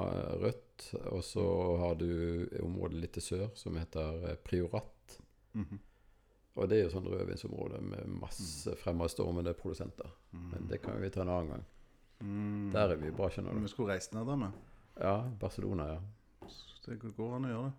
rødt. 0.42 0.68
Og 1.12 1.24
så 1.24 1.44
har 1.78 1.96
du 1.96 2.50
området 2.64 3.00
litt 3.00 3.14
til 3.14 3.22
sør 3.24 3.48
som 3.56 3.78
heter 3.78 4.36
Priorat. 4.44 4.44
Priorat. 4.44 5.22
-hmm. 5.56 5.80
Og 6.56 6.70
det 6.70 6.78
er 6.78 6.84
jo 6.84 6.90
sånn 6.90 7.08
rødvinsområde 7.08 7.82
med 7.82 8.08
masse 8.22 8.76
fremadstormende 8.84 9.54
produsenter. 9.54 10.10
Men 10.32 10.68
det 10.68 10.82
kan 10.84 11.00
vi 11.02 11.10
ta 11.10 11.22
en 11.22 11.30
annen 11.30 11.54
gang. 11.56 11.64
Mm. 12.22 12.72
Der 12.74 12.92
er 12.94 12.96
vi 13.02 13.12
bra, 13.12 13.30
skjønner 13.30 13.54
Vi 13.58 13.62
du. 13.66 13.68
skulle 13.72 13.94
reist 13.96 14.14
ned 14.14 14.26
der 14.30 14.36
med. 14.38 14.52
Ja, 15.02 15.16
Barcelona, 15.40 15.88
ja. 15.96 16.00
Det 16.86 17.00
går 17.18 17.36
an 17.36 17.46
å 17.46 17.50
gjøre 17.54 17.70
det. 17.70 17.74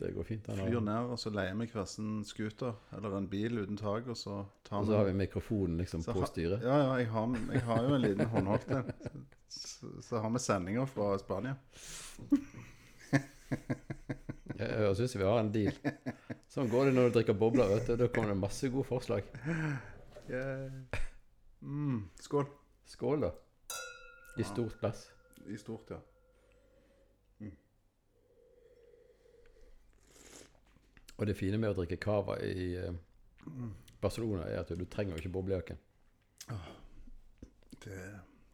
Det 0.00 0.14
går 0.16 0.24
fint. 0.24 0.46
Flyr 0.46 0.72
har- 0.78 0.80
ned, 0.80 1.10
og 1.12 1.18
så 1.20 1.30
leier 1.30 1.54
vi 1.58 1.66
hver 1.66 1.84
sin 1.86 2.22
scooter 2.24 2.72
eller 2.96 3.16
en 3.18 3.26
bil 3.28 3.58
uten 3.58 3.76
tak, 3.76 4.06
og 4.08 4.16
så 4.16 4.46
tar 4.64 4.78
Og 4.80 4.86
så 4.86 4.96
har 4.96 5.04
vi 5.04 5.12
mikrofonen 5.12 5.76
liksom 5.82 6.02
på 6.06 6.24
styret. 6.26 6.62
Ja, 6.62 6.78
ja, 6.86 6.94
jeg 7.02 7.08
har, 7.12 7.36
jeg 7.52 7.62
har 7.62 7.82
jo 7.84 7.94
en 7.94 8.00
liten 8.02 8.26
håndholdt 8.32 8.70
en. 8.70 8.92
Så, 9.50 9.88
så 10.02 10.20
har 10.22 10.30
vi 10.30 10.38
sendinger 10.38 10.86
fra 10.86 11.18
Spania. 11.18 11.56
Jeg, 14.58 14.68
jeg 14.68 14.96
syns 14.96 15.16
vi 15.16 15.24
har 15.26 15.40
en 15.40 15.50
deal. 15.54 15.72
Sånn 16.52 16.68
går 16.70 16.86
det 16.90 16.94
når 16.94 17.08
du 17.10 17.14
drikker 17.18 17.34
bobler. 17.38 17.66
vet 17.72 17.86
du. 17.88 17.96
Da 17.96 18.06
kommer 18.12 18.28
det 18.34 18.38
masse 18.40 18.68
gode 18.70 18.86
forslag. 18.86 19.24
Mm, 21.60 22.08
skål. 22.22 22.46
Skål, 22.88 23.20
da. 23.26 23.30
I 24.40 24.44
stort 24.48 24.80
glass. 24.80 25.04
I 25.46 25.58
stort, 25.60 25.92
ja. 25.94 26.00
Og 31.20 31.26
det 31.28 31.34
fine 31.36 31.58
med 31.60 31.74
å 31.74 31.76
drikke 31.76 31.98
cava 32.00 32.38
i 32.40 32.70
eh, 32.80 32.94
Barcelona 34.00 34.46
er 34.48 34.62
at 34.62 34.70
du 34.72 34.86
trenger 34.88 35.12
jo 35.12 35.20
ikke 35.20 35.32
boblejakke. 35.34 35.74
Det, 37.80 37.98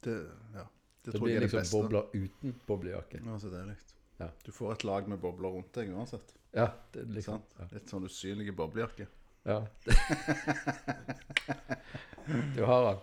det, 0.02 0.16
ja. 0.54 0.64
det, 0.64 1.12
Det 1.12 1.12
tror 1.14 1.22
blir 1.28 1.36
jeg 1.36 1.36
er 1.36 1.44
det 1.44 1.46
liksom 1.46 1.60
beste. 1.62 1.76
bobler 1.76 2.08
uten 2.16 2.56
boblejakke. 2.66 3.20
Ja, 3.22 3.36
så 3.38 3.52
deilig. 3.54 3.76
Ja. 4.18 4.28
Du 4.42 4.50
får 4.56 4.72
et 4.74 4.84
lag 4.88 5.06
med 5.12 5.22
bobler 5.22 5.54
rundt 5.54 5.70
deg 5.78 5.92
uansett. 5.94 6.34
Ja, 6.56 6.66
det 6.94 7.04
er 7.04 7.14
liksom 7.14 7.38
ja. 7.60 7.68
Litt 7.76 7.92
sånn 7.92 8.08
usynlige 8.08 8.56
boblejakke. 8.58 9.06
ja. 9.46 9.60
Du 12.56 12.64
har 12.66 12.82
den. 12.88 12.98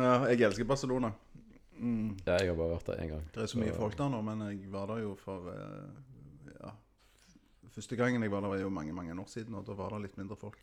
Ja, 0.00 0.14
jeg 0.32 0.40
elsker 0.48 0.66
Barcelona. 0.66 1.12
Mm. 1.78 2.16
Ja, 2.26 2.36
jeg 2.38 2.52
har 2.52 2.58
bare 2.58 2.74
vært 2.76 2.90
der 2.92 3.02
én 3.02 3.10
gang. 3.10 3.24
Det 3.34 3.42
er 3.42 3.50
så 3.50 3.58
mye 3.58 3.74
folk 3.74 3.96
der 3.98 4.10
nå, 4.12 4.20
men 4.22 4.44
jeg 4.46 4.72
var 4.72 4.86
der 4.92 5.02
jo 5.02 5.14
for 5.18 5.50
eh, 5.50 6.52
ja, 6.60 6.74
Første 7.74 7.96
gangen 7.98 8.22
jeg 8.22 8.30
var 8.30 8.44
der, 8.44 8.52
var 8.52 8.60
jo 8.62 8.70
mange 8.70 8.92
mange 8.94 9.16
år 9.20 9.26
siden, 9.26 9.54
og 9.58 9.66
da 9.66 9.74
var 9.74 9.96
det 9.96 10.04
litt 10.04 10.18
mindre 10.20 10.36
folk. 10.38 10.60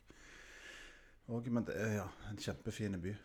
Og, 1.27 1.47
men 1.51 1.65
det 1.67 1.75
er 1.79 1.93
ja, 1.99 2.07
en 2.29 2.39
kjempefin 2.39 2.95
by. 3.01 3.15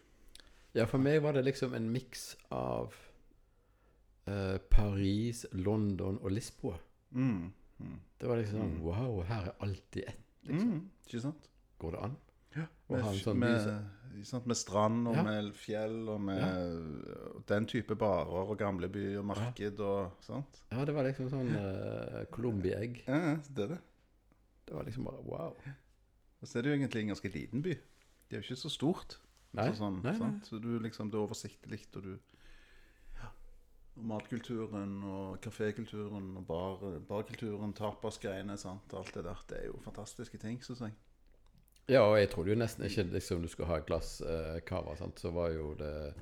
Ja, 0.77 0.85
for 0.85 1.01
meg 1.01 1.23
var 1.25 1.37
det 1.37 1.47
liksom 1.47 1.75
en 1.75 1.87
miks 1.91 2.35
av 2.53 2.95
eh, 4.27 4.59
Paris, 4.71 5.47
London 5.53 6.19
og 6.21 6.35
Lisboa. 6.35 6.77
Mm. 7.11 7.53
Mm. 7.79 7.99
Det 8.21 8.29
var 8.29 8.41
liksom 8.41 8.61
sånn 8.61 8.77
Wow, 8.85 9.23
her 9.29 9.51
er 9.51 9.57
alltid 9.65 10.11
ett. 10.11 10.23
Liksom. 10.47 10.73
Mm. 10.73 10.83
Ikke 11.07 11.23
sant? 11.23 11.49
Går 11.79 11.97
det 11.97 12.03
an? 12.09 12.19
Ja, 12.57 12.67
en 12.97 13.19
sånn 13.21 13.41
by 13.41 13.49
med, 13.49 14.06
sant? 14.25 14.47
med 14.47 14.57
strand 14.57 15.09
og 15.09 15.15
Ja. 15.17 15.23
med 15.23 15.53
fjell 15.55 16.09
og 16.09 16.21
med 16.21 17.43
den 17.49 17.67
type 17.67 17.97
barer 17.97 18.49
og 18.51 18.59
gamleby 18.59 19.17
og 19.19 19.25
marked 19.27 19.81
og 19.81 20.13
sånt. 20.21 20.63
Ja, 20.73 20.85
det 20.85 20.95
var 20.95 21.05
liksom 21.05 21.29
sånn 21.31 21.51
uh, 21.61 22.25
Colombi-egg. 22.31 23.03
Ja, 23.07 23.17
ja, 23.17 23.37
det 23.57 23.65
er 23.65 23.69
det. 23.75 23.81
Det 24.67 24.75
var 24.75 24.85
liksom 24.85 25.05
bare 25.05 25.23
wow. 25.27 25.57
Og 26.41 26.49
så 26.49 26.59
er 26.59 26.63
det 26.63 26.71
jo 26.73 26.79
egentlig 26.81 27.01
en 27.03 27.13
ganske 27.15 27.29
liten 27.35 27.63
by. 27.63 27.75
Det 28.29 28.37
er 28.37 28.41
jo 28.43 28.47
ikke 28.51 28.63
så 28.65 28.71
stort. 28.71 29.19
Nei, 29.57 29.69
Så 29.71 29.79
sånn, 29.79 30.01
nei, 30.03 30.17
nei. 30.19 30.33
Så 30.45 30.59
du 30.61 30.79
liksom, 30.79 31.11
det 31.11 31.17
er 31.17 31.23
oversiktlig, 31.25 31.87
og 31.97 32.03
du. 32.03 32.17
Og 33.97 34.05
matkulturen 34.05 34.99
og 35.09 35.39
kafékulturen 35.41 36.37
og 36.37 36.45
bar, 36.47 36.83
barkulturen, 37.09 37.73
tapasgreiene, 37.73 38.59
sant. 38.61 38.93
Alt 38.93 39.15
det 39.15 39.25
der. 39.25 39.41
Det 39.49 39.61
er 39.63 39.67
jo 39.71 39.79
fantastiske 39.85 40.37
ting, 40.43 40.59
syns 40.65 40.83
jeg. 40.85 40.93
Ja, 41.89 42.01
og 42.01 42.17
jeg 42.19 42.31
trodde 42.31 42.51
jo 42.51 42.57
nesten 42.59 42.85
ikke 42.85 43.03
liksom 43.13 43.43
du 43.43 43.49
skulle 43.49 43.69
ha 43.71 43.77
et 43.79 43.87
glass 43.87 44.21
eh, 44.21 44.61
cava. 44.67 44.97
Så 45.17 45.31
var 45.31 45.49
jo 45.55 45.75
det 45.79 46.15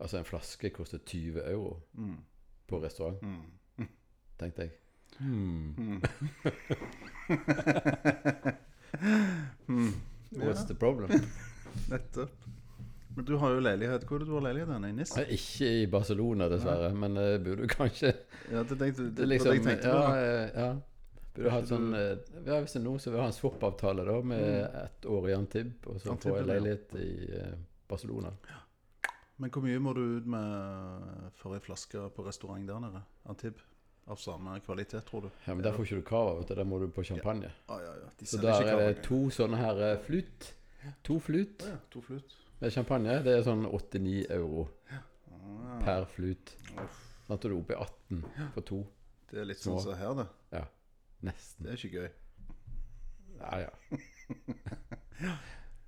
Altså, 0.00 0.18
en 0.18 0.24
flaske 0.24 0.70
kostet 0.70 1.04
20 1.10 1.40
euro 1.50 1.80
Mm. 1.94 2.16
på 2.68 2.78
restaurant, 2.84 3.22
Mm. 3.22 3.88
tenkte 4.38 4.62
jeg. 4.62 4.70
Hmm. 5.18 6.00
What's 10.30 10.64
the 10.68 10.74
problem? 10.74 11.10
Nettopp. 11.90 12.30
Men 13.16 13.24
du 13.24 13.36
har 13.36 13.50
jo 13.56 13.60
leilighet. 13.60 14.04
Hvor 14.06 14.20
er 14.20 14.24
du 14.28 14.34
har 14.36 14.40
leilighet 14.46 14.68
hen? 14.72 14.84
I 14.84 14.92
NIS? 14.92 15.12
Ikke 15.34 15.70
i 15.82 15.86
Barcelona, 15.90 16.46
dessverre, 16.52 16.92
men 16.94 17.16
uh, 17.18 17.34
burde 17.42 17.66
kanskje 17.72 18.12
Ja, 18.52 18.62
det, 18.62 18.78
tenkte, 18.78 19.02
det, 19.08 19.16
Det 19.18 19.28
liksom 19.28 19.56
det 19.56 19.64
tenkte 19.66 19.88
ja, 19.88 20.16
eh, 20.16 20.50
ja. 20.54 20.68
Burde 21.38 21.50
hatt 21.54 21.68
sånn 21.70 21.92
eh, 21.94 22.16
ja, 22.46 22.56
Hvis 22.64 22.74
det 22.74 22.80
er 22.80 22.84
noe, 22.84 22.98
så 23.02 23.12
vil 23.14 23.20
ha 23.22 23.28
en 23.30 23.36
swap-avtale 23.36 24.04
da 24.08 24.16
med 24.26 24.78
ett 24.84 25.06
år 25.06 25.28
i 25.30 25.36
Antib, 25.38 25.74
og 25.86 26.00
så 26.02 26.16
få 26.16 26.20
får 26.24 26.38
jeg 26.40 26.46
ja. 26.46 26.52
leilighet 26.52 26.96
i 26.98 27.10
Barcelona. 27.88 28.32
Barcelona. 28.34 28.64
Men 29.38 29.50
hvor 29.54 29.62
mye 29.62 29.78
må 29.78 29.92
du 29.94 30.00
ut 30.18 30.26
med 30.26 31.30
for 31.38 31.54
ei 31.54 31.60
flaske 31.62 32.08
på 32.16 32.24
restaurant 32.26 32.66
der 32.66 32.80
nede? 32.82 33.02
Antib? 33.30 33.60
Av 34.08 34.16
samme 34.18 34.56
kvalitet, 34.64 35.04
tror 35.06 35.26
du? 35.26 35.28
Ja, 35.44 35.54
Men 35.54 35.62
der 35.66 35.74
får 35.76 35.84
ikke 35.84 35.98
du 36.00 36.06
cava, 36.08 36.34
vet 36.40 36.48
du. 36.48 36.54
Der 36.58 36.64
må 36.66 36.78
du 36.80 36.86
på 36.90 37.04
champagne. 37.04 37.50
Ah, 37.68 37.78
ja, 37.84 37.92
ja. 38.02 38.08
De 38.18 38.26
Så 38.26 38.40
der 38.40 38.62
er 38.64 38.80
det 38.88 39.02
to 39.04 39.18
sånne 39.30 39.60
her 39.60 39.82
eh, 39.84 39.98
flut. 40.06 40.54
To 41.04 41.18
flut 41.20 41.62
Ah, 41.66 41.74
Ja, 41.74 41.78
to 41.92 42.00
flut. 42.00 42.34
med 42.60 42.72
champagne. 42.72 43.18
Det 43.22 43.34
er 43.36 43.44
sånn 43.46 43.66
89 43.68 44.24
euro 44.30 44.64
Ah, 44.90 45.78
per 45.84 46.06
flut. 46.10 46.54
Sånn 47.26 47.36
at 47.36 47.44
du 47.44 47.48
er 47.50 47.56
oppe 47.58 47.76
i 47.76 47.78
18 47.78 48.24
for 48.54 48.66
to. 48.72 48.80
Det 49.30 49.42
er 49.42 49.44
litt 49.50 49.60
sånn 49.60 49.76
som 49.78 49.92
så 49.92 49.98
her, 50.00 50.14
det. 50.22 50.26
Ja. 50.56 50.64
Nesten. 51.22 51.64
Det 51.66 51.72
er 51.72 51.76
ikke 51.76 51.98
gøy. 51.98 52.08
Ja, 53.38 53.58
ja. 53.58 53.70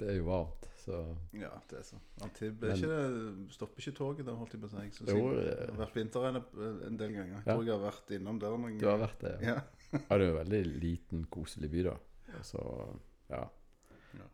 Det 0.00 0.08
er 0.08 0.16
jo 0.16 0.24
varmt, 0.24 0.66
så 0.80 0.96
Ja, 1.36 1.50
det 1.70 1.78
er 1.78 1.82
så. 1.84 1.98
Antib 2.24 2.62
er 2.64 2.68
Men- 2.68 2.76
ikke 2.76 2.88
det, 2.88 3.52
Stopper 3.52 3.80
ikke 3.82 3.92
toget 3.98 4.26
der, 4.26 4.34
holdt 4.34 4.52
jeg 4.54 4.60
på 4.62 4.66
å 4.66 4.70
si. 4.70 4.76
Jeg, 4.76 4.92
synes 4.94 5.10
Jo, 5.10 5.32
jeg, 5.32 5.36
det- 5.36 5.58
jeg 5.58 5.68
har 5.74 5.84
vært 5.84 5.92
på 5.94 6.00
interrennet 6.00 6.44
en 6.86 6.96
del 6.96 7.12
ganger. 7.12 7.34
Jeg 7.34 7.42
Ja. 7.46 7.54
tror 7.54 7.64
jeg 7.64 7.74
har 7.78 7.90
vært 7.90 8.10
innom 8.16 8.38
der 8.40 8.56
noen 8.56 8.78
du 8.78 8.86
har 8.88 8.98
vært 8.98 9.18
det. 9.20 9.34
Ja. 9.42 9.54
Ja. 9.54 9.60
Ja, 9.92 10.18
det 10.18 10.26
er 10.26 10.30
jo 10.32 10.38
en 10.38 10.46
veldig 10.50 10.80
liten, 10.80 11.24
koselig 11.26 11.70
by, 11.70 11.82
da. 11.82 11.96
Så 12.42 12.98
ja. 13.30 13.44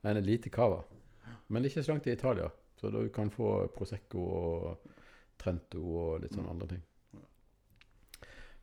En 0.05 0.23
lite 0.25 0.51
cava. 0.51 0.85
Men 1.49 1.65
ikke 1.65 1.83
så 1.83 1.93
langt 1.93 2.07
i 2.07 2.13
Italia. 2.13 2.49
Så 2.77 2.91
du 2.93 3.09
kan 3.09 3.31
få 3.31 3.67
Prosecco 3.75 4.19
og 4.19 4.79
Trento 5.39 5.81
og 5.83 6.21
litt 6.23 6.33
sånn 6.33 6.49
andre 6.49 6.69
ting. 6.69 6.83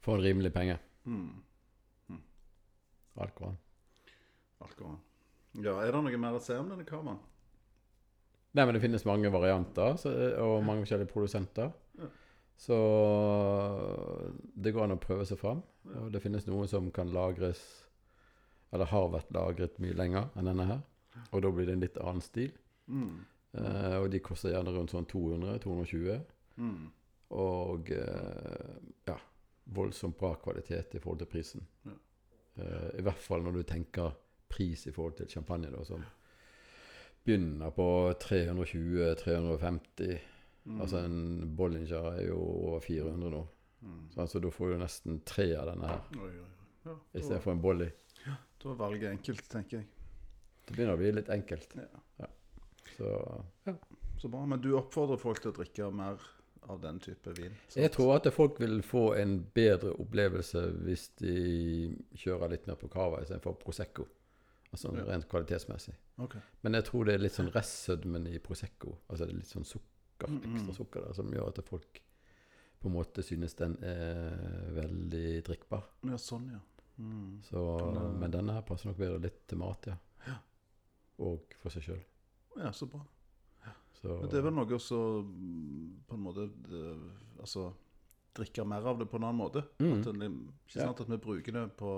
For 0.02 0.16
en 0.16 0.22
rimelig 0.24 0.54
penge. 0.54 0.80
Hmm. 1.06 1.44
Går 3.14 4.90
an. 4.90 5.00
Ja, 5.62 5.76
er 5.84 5.92
det 5.94 6.02
noe 6.02 6.18
mer 6.18 6.38
å 6.38 6.42
se 6.42 6.56
om 6.58 6.72
denne 6.72 6.86
cavaen? 6.88 7.20
Nei, 8.54 8.66
men 8.66 8.76
det 8.76 8.82
finnes 8.84 9.06
mange 9.06 9.30
varianter 9.34 9.98
så, 10.02 10.12
og 10.42 10.64
mange 10.66 10.86
forskjellige 10.86 11.12
produsenter. 11.12 11.72
Ja. 11.98 12.10
Så 12.64 12.78
det 14.54 14.74
går 14.74 14.86
an 14.86 14.96
å 14.96 15.02
prøve 15.02 15.26
seg 15.26 15.40
fram. 15.42 15.64
Og 16.00 16.12
det 16.14 16.22
finnes 16.24 16.46
noen 16.48 16.70
som 16.70 16.92
kan 16.96 17.10
lagres 17.12 17.60
Eller 18.74 18.88
har 18.88 19.10
vært 19.12 19.34
lagret 19.36 19.76
mye 19.84 19.94
lenger 19.98 20.30
enn 20.38 20.48
denne 20.50 20.66
her. 20.66 20.80
Og 21.30 21.44
da 21.46 21.52
blir 21.54 21.68
det 21.70 21.76
en 21.76 21.84
litt 21.84 21.98
annen 22.02 22.24
stil. 22.26 22.54
Mm. 22.90 23.20
Eh, 23.54 23.98
og 24.00 24.08
de 24.10 24.22
koster 24.26 24.50
gjerne 24.50 24.74
rundt 24.74 24.94
sånn 24.96 25.06
200-220. 25.12 26.24
Mm. 26.58 26.88
Og 27.38 27.92
eh, 27.94 28.72
ja, 29.10 29.18
voldsomt 29.78 30.18
bra 30.18 30.34
kvalitet 30.42 30.98
i 30.98 31.04
forhold 31.04 31.22
til 31.22 31.30
prisen. 31.36 31.68
Ja. 31.86 31.94
Eh, 32.56 33.00
I 33.00 33.06
hvert 33.06 33.24
fall 33.24 33.44
når 33.46 33.60
du 33.60 33.64
tenker 33.68 34.14
pris 34.54 34.88
i 34.88 34.94
forhold 34.94 35.18
til 35.18 35.30
champagne, 35.32 35.72
da, 35.74 35.82
som 35.88 36.04
begynner 37.24 37.74
på 37.74 37.88
320-350. 38.22 40.20
Mm. 40.64 40.80
Altså 40.82 40.98
en 41.04 41.56
Bollinger 41.58 42.12
er 42.14 42.22
jo 42.28 42.38
over 42.40 42.80
400 42.84 43.32
nå. 43.34 43.42
Mm. 43.84 44.04
Så 44.14 44.22
altså, 44.22 44.40
da 44.40 44.52
får 44.54 44.68
du 44.70 44.78
nesten 44.80 45.20
tre 45.28 45.50
av 45.60 45.68
denne 45.68 45.90
her 45.90 46.06
Oi, 46.16 46.30
oi, 46.30 46.38
oi. 46.40 46.52
Ja, 46.84 46.94
i 47.20 47.24
stedet 47.24 47.44
for 47.44 47.52
en 47.52 47.64
Bolly. 47.64 47.90
da 48.24 48.70
er 48.72 48.80
valget 48.80 49.10
enkelt, 49.10 49.44
tenker 49.52 49.82
jeg. 49.82 49.88
Det 50.64 50.76
begynner 50.76 50.96
å 50.96 51.00
bli 51.00 51.12
litt 51.16 51.30
enkelt. 51.32 51.76
Ja. 52.20 52.30
Så 52.96 53.12
ja. 53.68 53.76
Så 54.22 54.30
bra. 54.32 54.46
Men 54.48 54.62
du 54.64 54.70
oppfordrer 54.78 55.20
folk 55.20 55.42
til 55.44 55.52
å 55.52 55.56
drikke 55.58 55.90
mer 55.96 56.22
av 56.70 56.82
den 56.82 57.00
type 57.00 57.34
vin? 57.38 57.56
Så. 57.68 57.80
Jeg 57.80 57.92
tror 57.92 58.16
at 58.16 58.28
folk 58.34 58.60
vil 58.60 58.82
få 58.86 59.14
en 59.20 59.38
bedre 59.56 59.94
opplevelse 60.00 60.62
hvis 60.86 61.10
de 61.20 61.96
kjører 62.16 62.50
litt 62.56 62.68
mer 62.68 62.76
på 62.80 62.88
cava 62.94 63.22
istedenfor 63.24 63.58
Prosecco. 63.62 64.06
Altså 64.74 64.90
Ja. 64.96 65.04
rent 65.06 65.28
kvalitetsmessig. 65.30 65.94
Okay. 66.18 66.42
Men 66.64 66.74
jeg 66.74 66.86
tror 66.86 67.06
det 67.06 67.14
er 67.14 67.20
litt 67.20 67.36
sånn 67.36 67.52
restsødmen 67.54 68.28
i 68.28 68.40
Prosecco. 68.40 68.98
Altså 69.10 69.26
det 69.28 69.34
er 69.34 69.38
litt 69.38 69.52
sånn 69.54 69.66
sukker, 69.66 70.30
Mm, 70.30 70.40
mm. 70.44 70.56
ekstra 70.56 70.74
sukker 70.74 71.02
der, 71.08 71.14
som 71.14 71.32
gjør 71.32 71.48
at 71.50 71.64
folk 71.68 72.02
på 72.80 72.88
en 72.88 72.94
måte 72.96 73.24
synes 73.24 73.54
den 73.56 73.78
er 73.84 74.72
veldig 74.74 75.44
drikkbar. 75.44 75.84
Ja, 76.04 76.16
sånn, 76.18 76.50
ja. 76.52 76.60
Mm. 76.98 77.42
Så, 77.44 78.14
men 78.20 78.32
denne 78.32 78.62
passer 78.66 78.88
nok 78.90 78.98
bedre 78.98 79.20
litt 79.22 79.48
til 79.48 79.58
mat, 79.58 79.86
ja. 79.88 79.96
Ja. 80.28 80.36
Og 81.20 81.54
for 81.62 81.70
seg 81.70 81.84
sjøl. 81.84 82.04
Ja, 82.58 82.72
så 82.72 82.86
bra. 82.90 83.02
Så 84.04 84.18
Men 84.20 84.32
det 84.32 84.40
er 84.40 84.44
vel 84.44 84.56
noe 84.58 84.76
også 84.76 85.00
mm, 85.24 85.84
på 86.10 86.18
en 86.18 86.24
måte 86.26 86.50
det, 86.68 86.84
Altså 87.40 87.70
drikke 88.36 88.66
mer 88.68 88.86
av 88.90 89.00
det 89.00 89.06
på 89.08 89.20
en 89.20 89.28
annen 89.30 89.40
måte. 89.40 89.62
At 89.80 90.08
det, 90.10 90.28
ikke 90.68 90.80
sant 90.82 91.02
at 91.04 91.10
vi 91.12 91.18
bruker 91.22 91.54
det 91.56 91.64
på, 91.78 91.92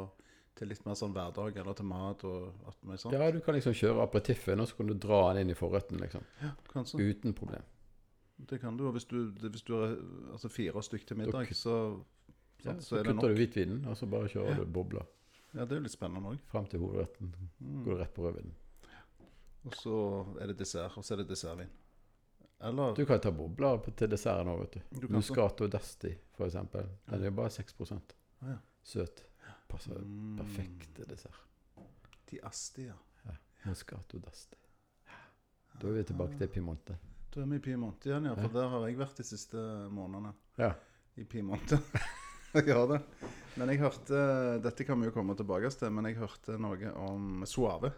til 0.60 0.68
litt 0.68 0.84
mer 0.86 0.98
sånn 1.00 1.14
hverdag, 1.16 1.56
eller 1.62 1.78
til 1.78 1.88
mat 1.88 2.26
og 2.28 2.68
alt 2.68 2.82
mulig 2.84 3.00
sånt. 3.02 3.16
Ja, 3.16 3.30
du 3.32 3.40
kan 3.46 3.56
liksom 3.56 3.76
kjøre 3.78 4.04
aperitiffen, 4.04 4.60
og 4.60 4.68
så 4.68 4.82
kan 4.82 4.92
du 4.92 4.98
dra 5.00 5.22
den 5.30 5.46
inn 5.46 5.54
i 5.54 5.58
forretten, 5.58 6.02
liksom. 6.04 6.26
Kanskje. 6.74 7.00
Uten 7.08 7.38
problem. 7.38 7.64
Det 8.52 8.60
kan 8.60 8.76
du. 8.76 8.84
Og 8.90 8.98
hvis 8.98 9.08
du, 9.08 9.32
det, 9.32 9.54
hvis 9.54 9.64
du 9.64 9.74
har 9.78 9.96
altså 10.36 10.52
fire 10.52 10.84
stykk 10.84 11.08
til 11.08 11.22
middag, 11.24 11.56
så, 11.56 11.78
Ja, 12.66 12.74
sant, 12.74 12.84
så 12.84 12.90
så 12.90 13.00
er 13.00 13.08
det 13.08 13.16
kutter 13.16 13.32
du 13.32 13.40
hvitvinen, 13.40 13.80
og 13.88 13.96
så 13.98 14.10
bare 14.12 14.28
kjører 14.32 14.60
du 14.60 14.66
bobler 14.66 15.08
Ja, 15.54 15.64
det 15.64 15.72
er 15.72 15.80
jo 15.80 15.86
litt 15.88 15.96
spennende 15.96 16.36
òg. 16.36 16.44
frem 16.52 16.68
til 16.68 16.84
hovedretten. 16.84 17.32
Går 17.86 17.94
du 17.94 18.00
rett 18.02 18.14
på 18.16 18.28
rødvinen. 18.28 18.56
Og 19.66 19.76
så 19.80 19.98
er 20.42 20.52
det 20.52 20.60
dessert, 20.60 20.98
og 21.00 21.06
så 21.06 21.16
er 21.16 21.24
det 21.24 21.30
dessertvin. 21.32 21.72
Eller 22.62 22.96
Du 22.96 23.06
kan 23.06 23.20
ta 23.20 23.32
bobler 23.32 23.78
på- 23.78 23.92
til 23.96 24.08
desserten 24.10 24.48
òg, 24.48 24.60
vet 24.60 24.72
du. 24.74 25.00
Du 25.02 25.08
kan 25.08 25.16
Muscato 25.18 25.68
d'Asti, 25.68 26.14
for 26.34 26.46
eksempel. 26.48 26.88
Den 27.10 27.24
er 27.24 27.32
bare 27.32 27.50
6 27.50 27.74
ja. 28.42 28.58
Søt. 28.84 29.24
Passer 29.68 29.98
Mm. 30.00 30.38
perfekt 30.38 30.96
til 30.96 31.06
dessert. 31.06 31.42
de 32.32 32.40
Asti, 32.44 32.86
ja. 32.86 32.94
Muscato 33.66 34.18
d'Asti. 34.20 34.56
Da 35.82 35.88
er 35.88 35.92
vi 35.94 36.04
tilbake 36.04 36.38
til 36.38 36.48
Piemonte. 36.48 36.98
Da 37.34 37.42
er 37.42 37.46
vi 37.46 37.56
i 37.56 37.60
Piemonte 37.60 38.10
igjen, 38.10 38.26
ja. 38.26 38.34
For 38.36 38.48
der 38.48 38.70
har 38.70 38.88
jeg 38.88 38.98
vært 38.98 39.18
de 39.18 39.24
siste 39.24 39.58
månedene. 39.92 40.34
Ja. 40.58 40.74
I 41.18 41.24
Piemonte. 41.24 41.80
jeg 42.54 42.74
har 42.74 42.88
det. 42.88 43.02
Men 43.58 43.70
jeg 43.70 43.80
hørte 43.80 44.62
Dette 44.64 44.86
kan 44.86 45.00
vi 45.00 45.06
jo 45.08 45.12
komme 45.12 45.36
tilbake 45.36 45.70
til, 45.72 45.90
men 45.92 46.06
jeg 46.06 46.16
hørte 46.16 46.58
noe 46.60 46.94
om 46.96 47.44
Suave. 47.46 47.92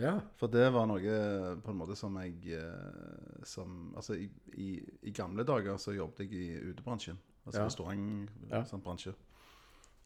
Ja. 0.00 0.14
For 0.40 0.48
det 0.52 0.66
var 0.72 0.86
noe 0.90 1.14
på 1.62 1.72
en 1.72 1.78
måte 1.78 1.96
som 1.98 2.16
jeg 2.22 2.54
eh, 2.56 3.44
som, 3.46 3.92
Altså, 3.96 4.14
i, 4.16 4.28
i, 4.56 4.68
i 5.08 5.12
gamle 5.16 5.44
dager 5.44 5.76
så 5.80 5.94
jobbet 5.96 6.24
jeg 6.26 6.32
i 6.32 6.72
utebransjen. 6.72 7.18
Altså 7.46 7.60
Ja. 7.60 7.66
restaurantbransje. 7.68 8.50
Ja. 8.50 8.64
Sånn 8.64 8.82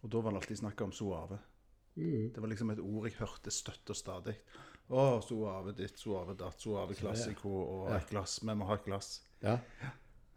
og 0.04 0.10
da 0.12 0.20
var 0.20 0.32
det 0.34 0.40
alltid 0.42 0.58
snakk 0.60 0.80
om 0.84 0.92
Suave. 0.92 1.38
Det 1.96 2.36
var 2.40 2.48
liksom 2.50 2.70
et 2.74 2.80
ord 2.82 3.06
jeg 3.08 3.16
hørte 3.18 3.50
støtt 3.54 3.88
og 3.90 3.96
stadig. 3.96 4.34
Å, 4.90 5.20
Suave 5.24 5.72
ditt, 5.72 5.96
Suave 5.96 6.34
datt, 6.36 6.60
Suave 6.60 6.92
klassiko 6.98 7.48
og 7.48 7.92
et 7.94 8.10
glass. 8.10 8.40
Vi 8.42 8.54
må 8.54 8.66
ha 8.68 8.74
et 8.74 8.84
glass. 8.84 9.22
ja. 9.42 9.58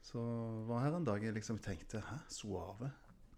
Så 0.07 0.21
var 0.69 0.85
her 0.85 0.95
en 0.95 1.03
dag 1.03 1.19
jeg 1.21 1.33
liksom 1.35 1.57
tenkte 1.59 1.99
Hæ, 1.99 2.15
Suave? 2.31 2.91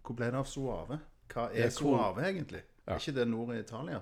Hvor 0.06 0.14
ble 0.14 0.28
det 0.30 0.38
av 0.38 0.46
Suave? 0.46 1.00
Hva 1.30 1.48
er 1.50 1.66
er 1.66 1.70
soave, 1.74 2.22
egentlig? 2.22 2.62
Er 2.86 2.98
ikke 2.98 3.14
det 3.16 3.26
nord 3.28 3.54
i 3.54 3.58
Italia? 3.58 4.00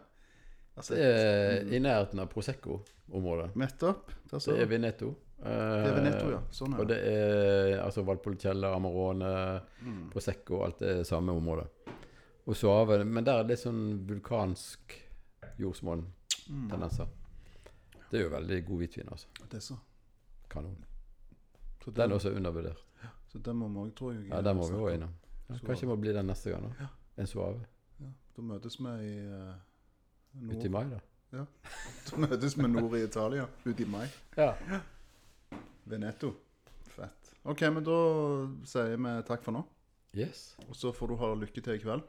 Altså, 0.79 0.95
Det 0.95 1.05
er 1.05 1.73
i 1.75 1.79
nærheten 1.83 2.21
av 2.23 2.29
Prosecco-området. 2.33 3.49
Nettopp. 3.59 4.13
Det 4.31 4.41
er 4.55 4.67
Vinetto. 4.71 5.09
Det 5.39 5.53
er 5.89 5.95
Veneto, 5.95 6.31
ja. 6.33 6.41
Sånn 6.51 6.75
er 6.75 6.81
Og 6.83 6.89
det. 6.89 6.97
det 7.05 7.13
er 7.15 7.83
altså 7.85 8.03
Valpolicella, 8.07 8.73
Amarone, 8.75 9.61
Mm. 9.83 10.09
Prosecco, 10.11 10.63
alt 10.65 10.79
det 10.83 11.07
samme 11.07 11.33
området. 11.33 11.67
Og 12.47 12.57
Suave 12.57 13.05
Men 13.05 13.25
der 13.25 13.39
er 13.43 13.45
det 13.45 13.59
sånn 13.61 14.07
vulkansk 14.09 14.97
jordsmonn-tendenser. 15.61 17.05
Mm. 17.05 18.03
Det 18.11 18.19
er 18.21 18.25
jo 18.25 18.31
veldig 18.33 18.59
god 18.67 18.79
hvitvin, 18.83 19.09
altså. 19.13 19.27
Det 19.51 19.57
er 19.59 19.61
så. 19.61 19.77
Kanon. 20.51 20.77
Så 21.85 21.91
Den 21.91 21.95
den, 22.03 22.11
er 22.11 22.15
også 22.15 22.31
undervurdert. 22.35 22.85
så 23.29 23.39
den 23.39 23.57
må 23.57 23.69
vi 23.69 23.79
òg, 23.91 23.95
tror 23.95 24.13
jeg. 24.15 24.29
Ja, 24.31 24.41
den 24.43 24.57
må 24.57 24.67
vi 24.69 24.75
òg 24.77 24.95
innom. 24.95 25.11
Ja, 25.49 25.55
kanskje 25.67 25.87
må 25.89 25.97
bli 26.01 26.13
den 26.13 26.27
neste 26.27 26.51
gang, 26.51 26.63
da. 26.79 26.89
En 27.19 27.27
Suave. 27.27 27.61
Ja, 28.01 28.07
da 28.37 28.43
møtes 28.43 28.79
vi 28.79 28.89
i 28.89 29.15
uh, 29.29 29.55
nord. 30.33 30.57
Ute 30.57 30.67
i 30.67 30.73
mai, 30.73 30.85
da. 30.91 31.01
Ja. 31.33 31.45
Så 32.09 32.17
møtes 32.21 32.57
vi 32.59 32.69
nord 32.69 32.97
i 32.97 33.03
Italia. 33.05 33.49
Ute 33.65 33.83
i 33.85 33.89
mai. 33.89 34.07
Ja. 34.37 34.53
Veneto. 35.89 36.33
Fett. 36.95 37.35
OK, 37.49 37.67
men 37.73 37.85
da 37.85 37.99
sier 38.69 38.97
vi 38.97 39.17
takk 39.29 39.45
for 39.45 39.57
nå. 39.57 39.65
Yes. 40.17 40.57
Og 40.69 40.77
så 40.77 40.93
får 40.93 41.13
du 41.13 41.19
ha 41.21 41.35
lykke 41.37 41.63
til 41.65 41.77
i 41.77 41.83
kveld. 41.83 42.07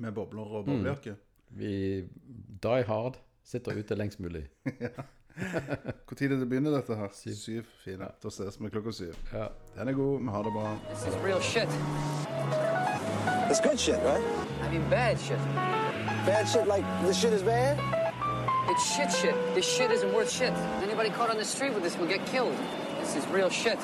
Med 0.00 0.14
bobler 0.16 0.56
og 0.58 0.66
boblejakke. 0.66 1.16
Vi 1.54 1.74
die 2.64 2.88
hard. 2.88 3.20
Sitter 3.44 3.76
ute 3.76 3.94
lengst 3.94 4.20
mulig. 4.24 4.46
Når 5.34 6.14
tid 6.16 6.32
er 6.32 6.38
det 6.38 6.48
begynner 6.48 6.76
dette 6.76 6.96
her? 6.96 7.10
Syv. 7.12 7.34
Syv. 7.34 7.70
Fine. 7.84 8.08
Da 8.22 8.30
ses 8.30 8.56
vi 8.60 8.70
klokka 8.72 8.92
syv. 8.94 9.14
Ja. 9.32 9.48
Den 9.76 9.88
er 9.88 9.92
god. 9.92 10.20
Vi 10.20 10.28
har 10.36 10.42
det 10.42 10.52
bra. 10.52 10.78
This 10.94 11.06
is 11.08 11.20
real 11.24 11.42
shit. 11.42 11.68
It's 13.50 13.60
good 13.60 13.78
shit, 13.78 14.00
right? 14.06 14.24
I 14.64 14.70
mean, 14.72 14.90
bad 14.90 15.18
shit. 15.18 15.73
Bad 16.26 16.48
shit 16.48 16.66
like 16.66 16.84
this 17.02 17.20
shit 17.20 17.34
is 17.34 17.42
bad? 17.42 17.78
It's 18.70 18.96
shit 18.96 19.12
shit. 19.12 19.34
This 19.54 19.68
shit 19.68 19.90
isn't 19.90 20.14
worth 20.14 20.32
shit. 20.32 20.54
Anybody 20.82 21.10
caught 21.10 21.28
on 21.28 21.36
the 21.36 21.44
street 21.44 21.74
with 21.74 21.82
this 21.82 21.98
will 21.98 22.06
get 22.06 22.24
killed. 22.24 22.56
This 22.98 23.14
is 23.14 23.26
real 23.26 23.50
shit. 23.50 23.78